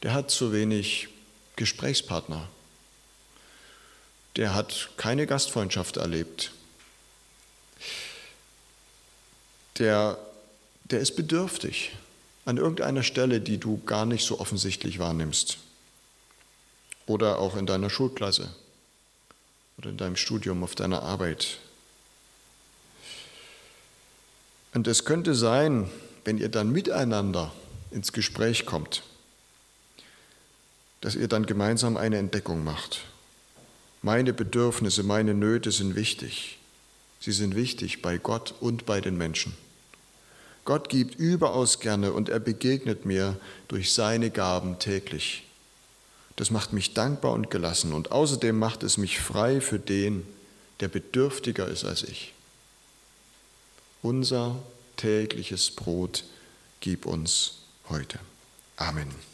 der 0.02 0.12
hat 0.12 0.30
zu 0.30 0.52
wenig 0.52 1.08
Gesprächspartner, 1.54 2.48
der 4.36 4.54
hat 4.54 4.90
keine 4.96 5.26
Gastfreundschaft 5.26 5.98
erlebt, 5.98 6.50
der, 9.78 10.18
der 10.84 11.00
ist 11.00 11.16
bedürftig 11.16 11.92
an 12.44 12.56
irgendeiner 12.56 13.02
Stelle, 13.02 13.40
die 13.40 13.58
du 13.58 13.80
gar 13.84 14.06
nicht 14.06 14.26
so 14.26 14.40
offensichtlich 14.40 14.98
wahrnimmst. 14.98 15.58
Oder 17.06 17.38
auch 17.38 17.56
in 17.56 17.66
deiner 17.66 17.90
Schulklasse 17.90 18.48
oder 19.78 19.90
in 19.90 19.96
deinem 19.96 20.16
Studium, 20.16 20.62
auf 20.62 20.74
deiner 20.74 21.02
Arbeit. 21.02 21.58
Und 24.74 24.86
es 24.86 25.04
könnte 25.04 25.34
sein, 25.34 25.90
wenn 26.24 26.38
ihr 26.38 26.48
dann 26.48 26.70
miteinander 26.70 27.52
ins 27.90 28.12
Gespräch 28.12 28.64
kommt, 28.64 29.02
dass 31.00 31.14
ihr 31.14 31.28
dann 31.28 31.46
gemeinsam 31.46 31.96
eine 31.96 32.18
Entdeckung 32.18 32.64
macht. 32.64 33.02
Meine 34.02 34.32
Bedürfnisse, 34.32 35.02
meine 35.02 35.34
Nöte 35.34 35.72
sind 35.72 35.94
wichtig. 35.94 36.58
Sie 37.20 37.32
sind 37.32 37.54
wichtig 37.54 38.02
bei 38.02 38.18
Gott 38.18 38.54
und 38.60 38.86
bei 38.86 39.00
den 39.00 39.16
Menschen. 39.16 39.54
Gott 40.64 40.88
gibt 40.88 41.16
überaus 41.16 41.80
gerne 41.80 42.12
und 42.12 42.28
er 42.28 42.38
begegnet 42.38 43.04
mir 43.04 43.36
durch 43.68 43.92
seine 43.92 44.30
Gaben 44.30 44.78
täglich. 44.78 45.44
Das 46.36 46.50
macht 46.50 46.72
mich 46.72 46.94
dankbar 46.94 47.32
und 47.32 47.50
gelassen 47.50 47.92
und 47.92 48.12
außerdem 48.12 48.58
macht 48.58 48.82
es 48.82 48.96
mich 48.96 49.20
frei 49.20 49.60
für 49.60 49.78
den, 49.78 50.26
der 50.80 50.88
bedürftiger 50.88 51.68
ist 51.68 51.84
als 51.84 52.02
ich. 52.04 52.32
Unser 54.02 54.58
tägliches 54.96 55.70
Brot 55.70 56.24
gib 56.80 57.06
uns 57.06 57.58
heute. 57.88 58.18
Amen. 58.76 59.31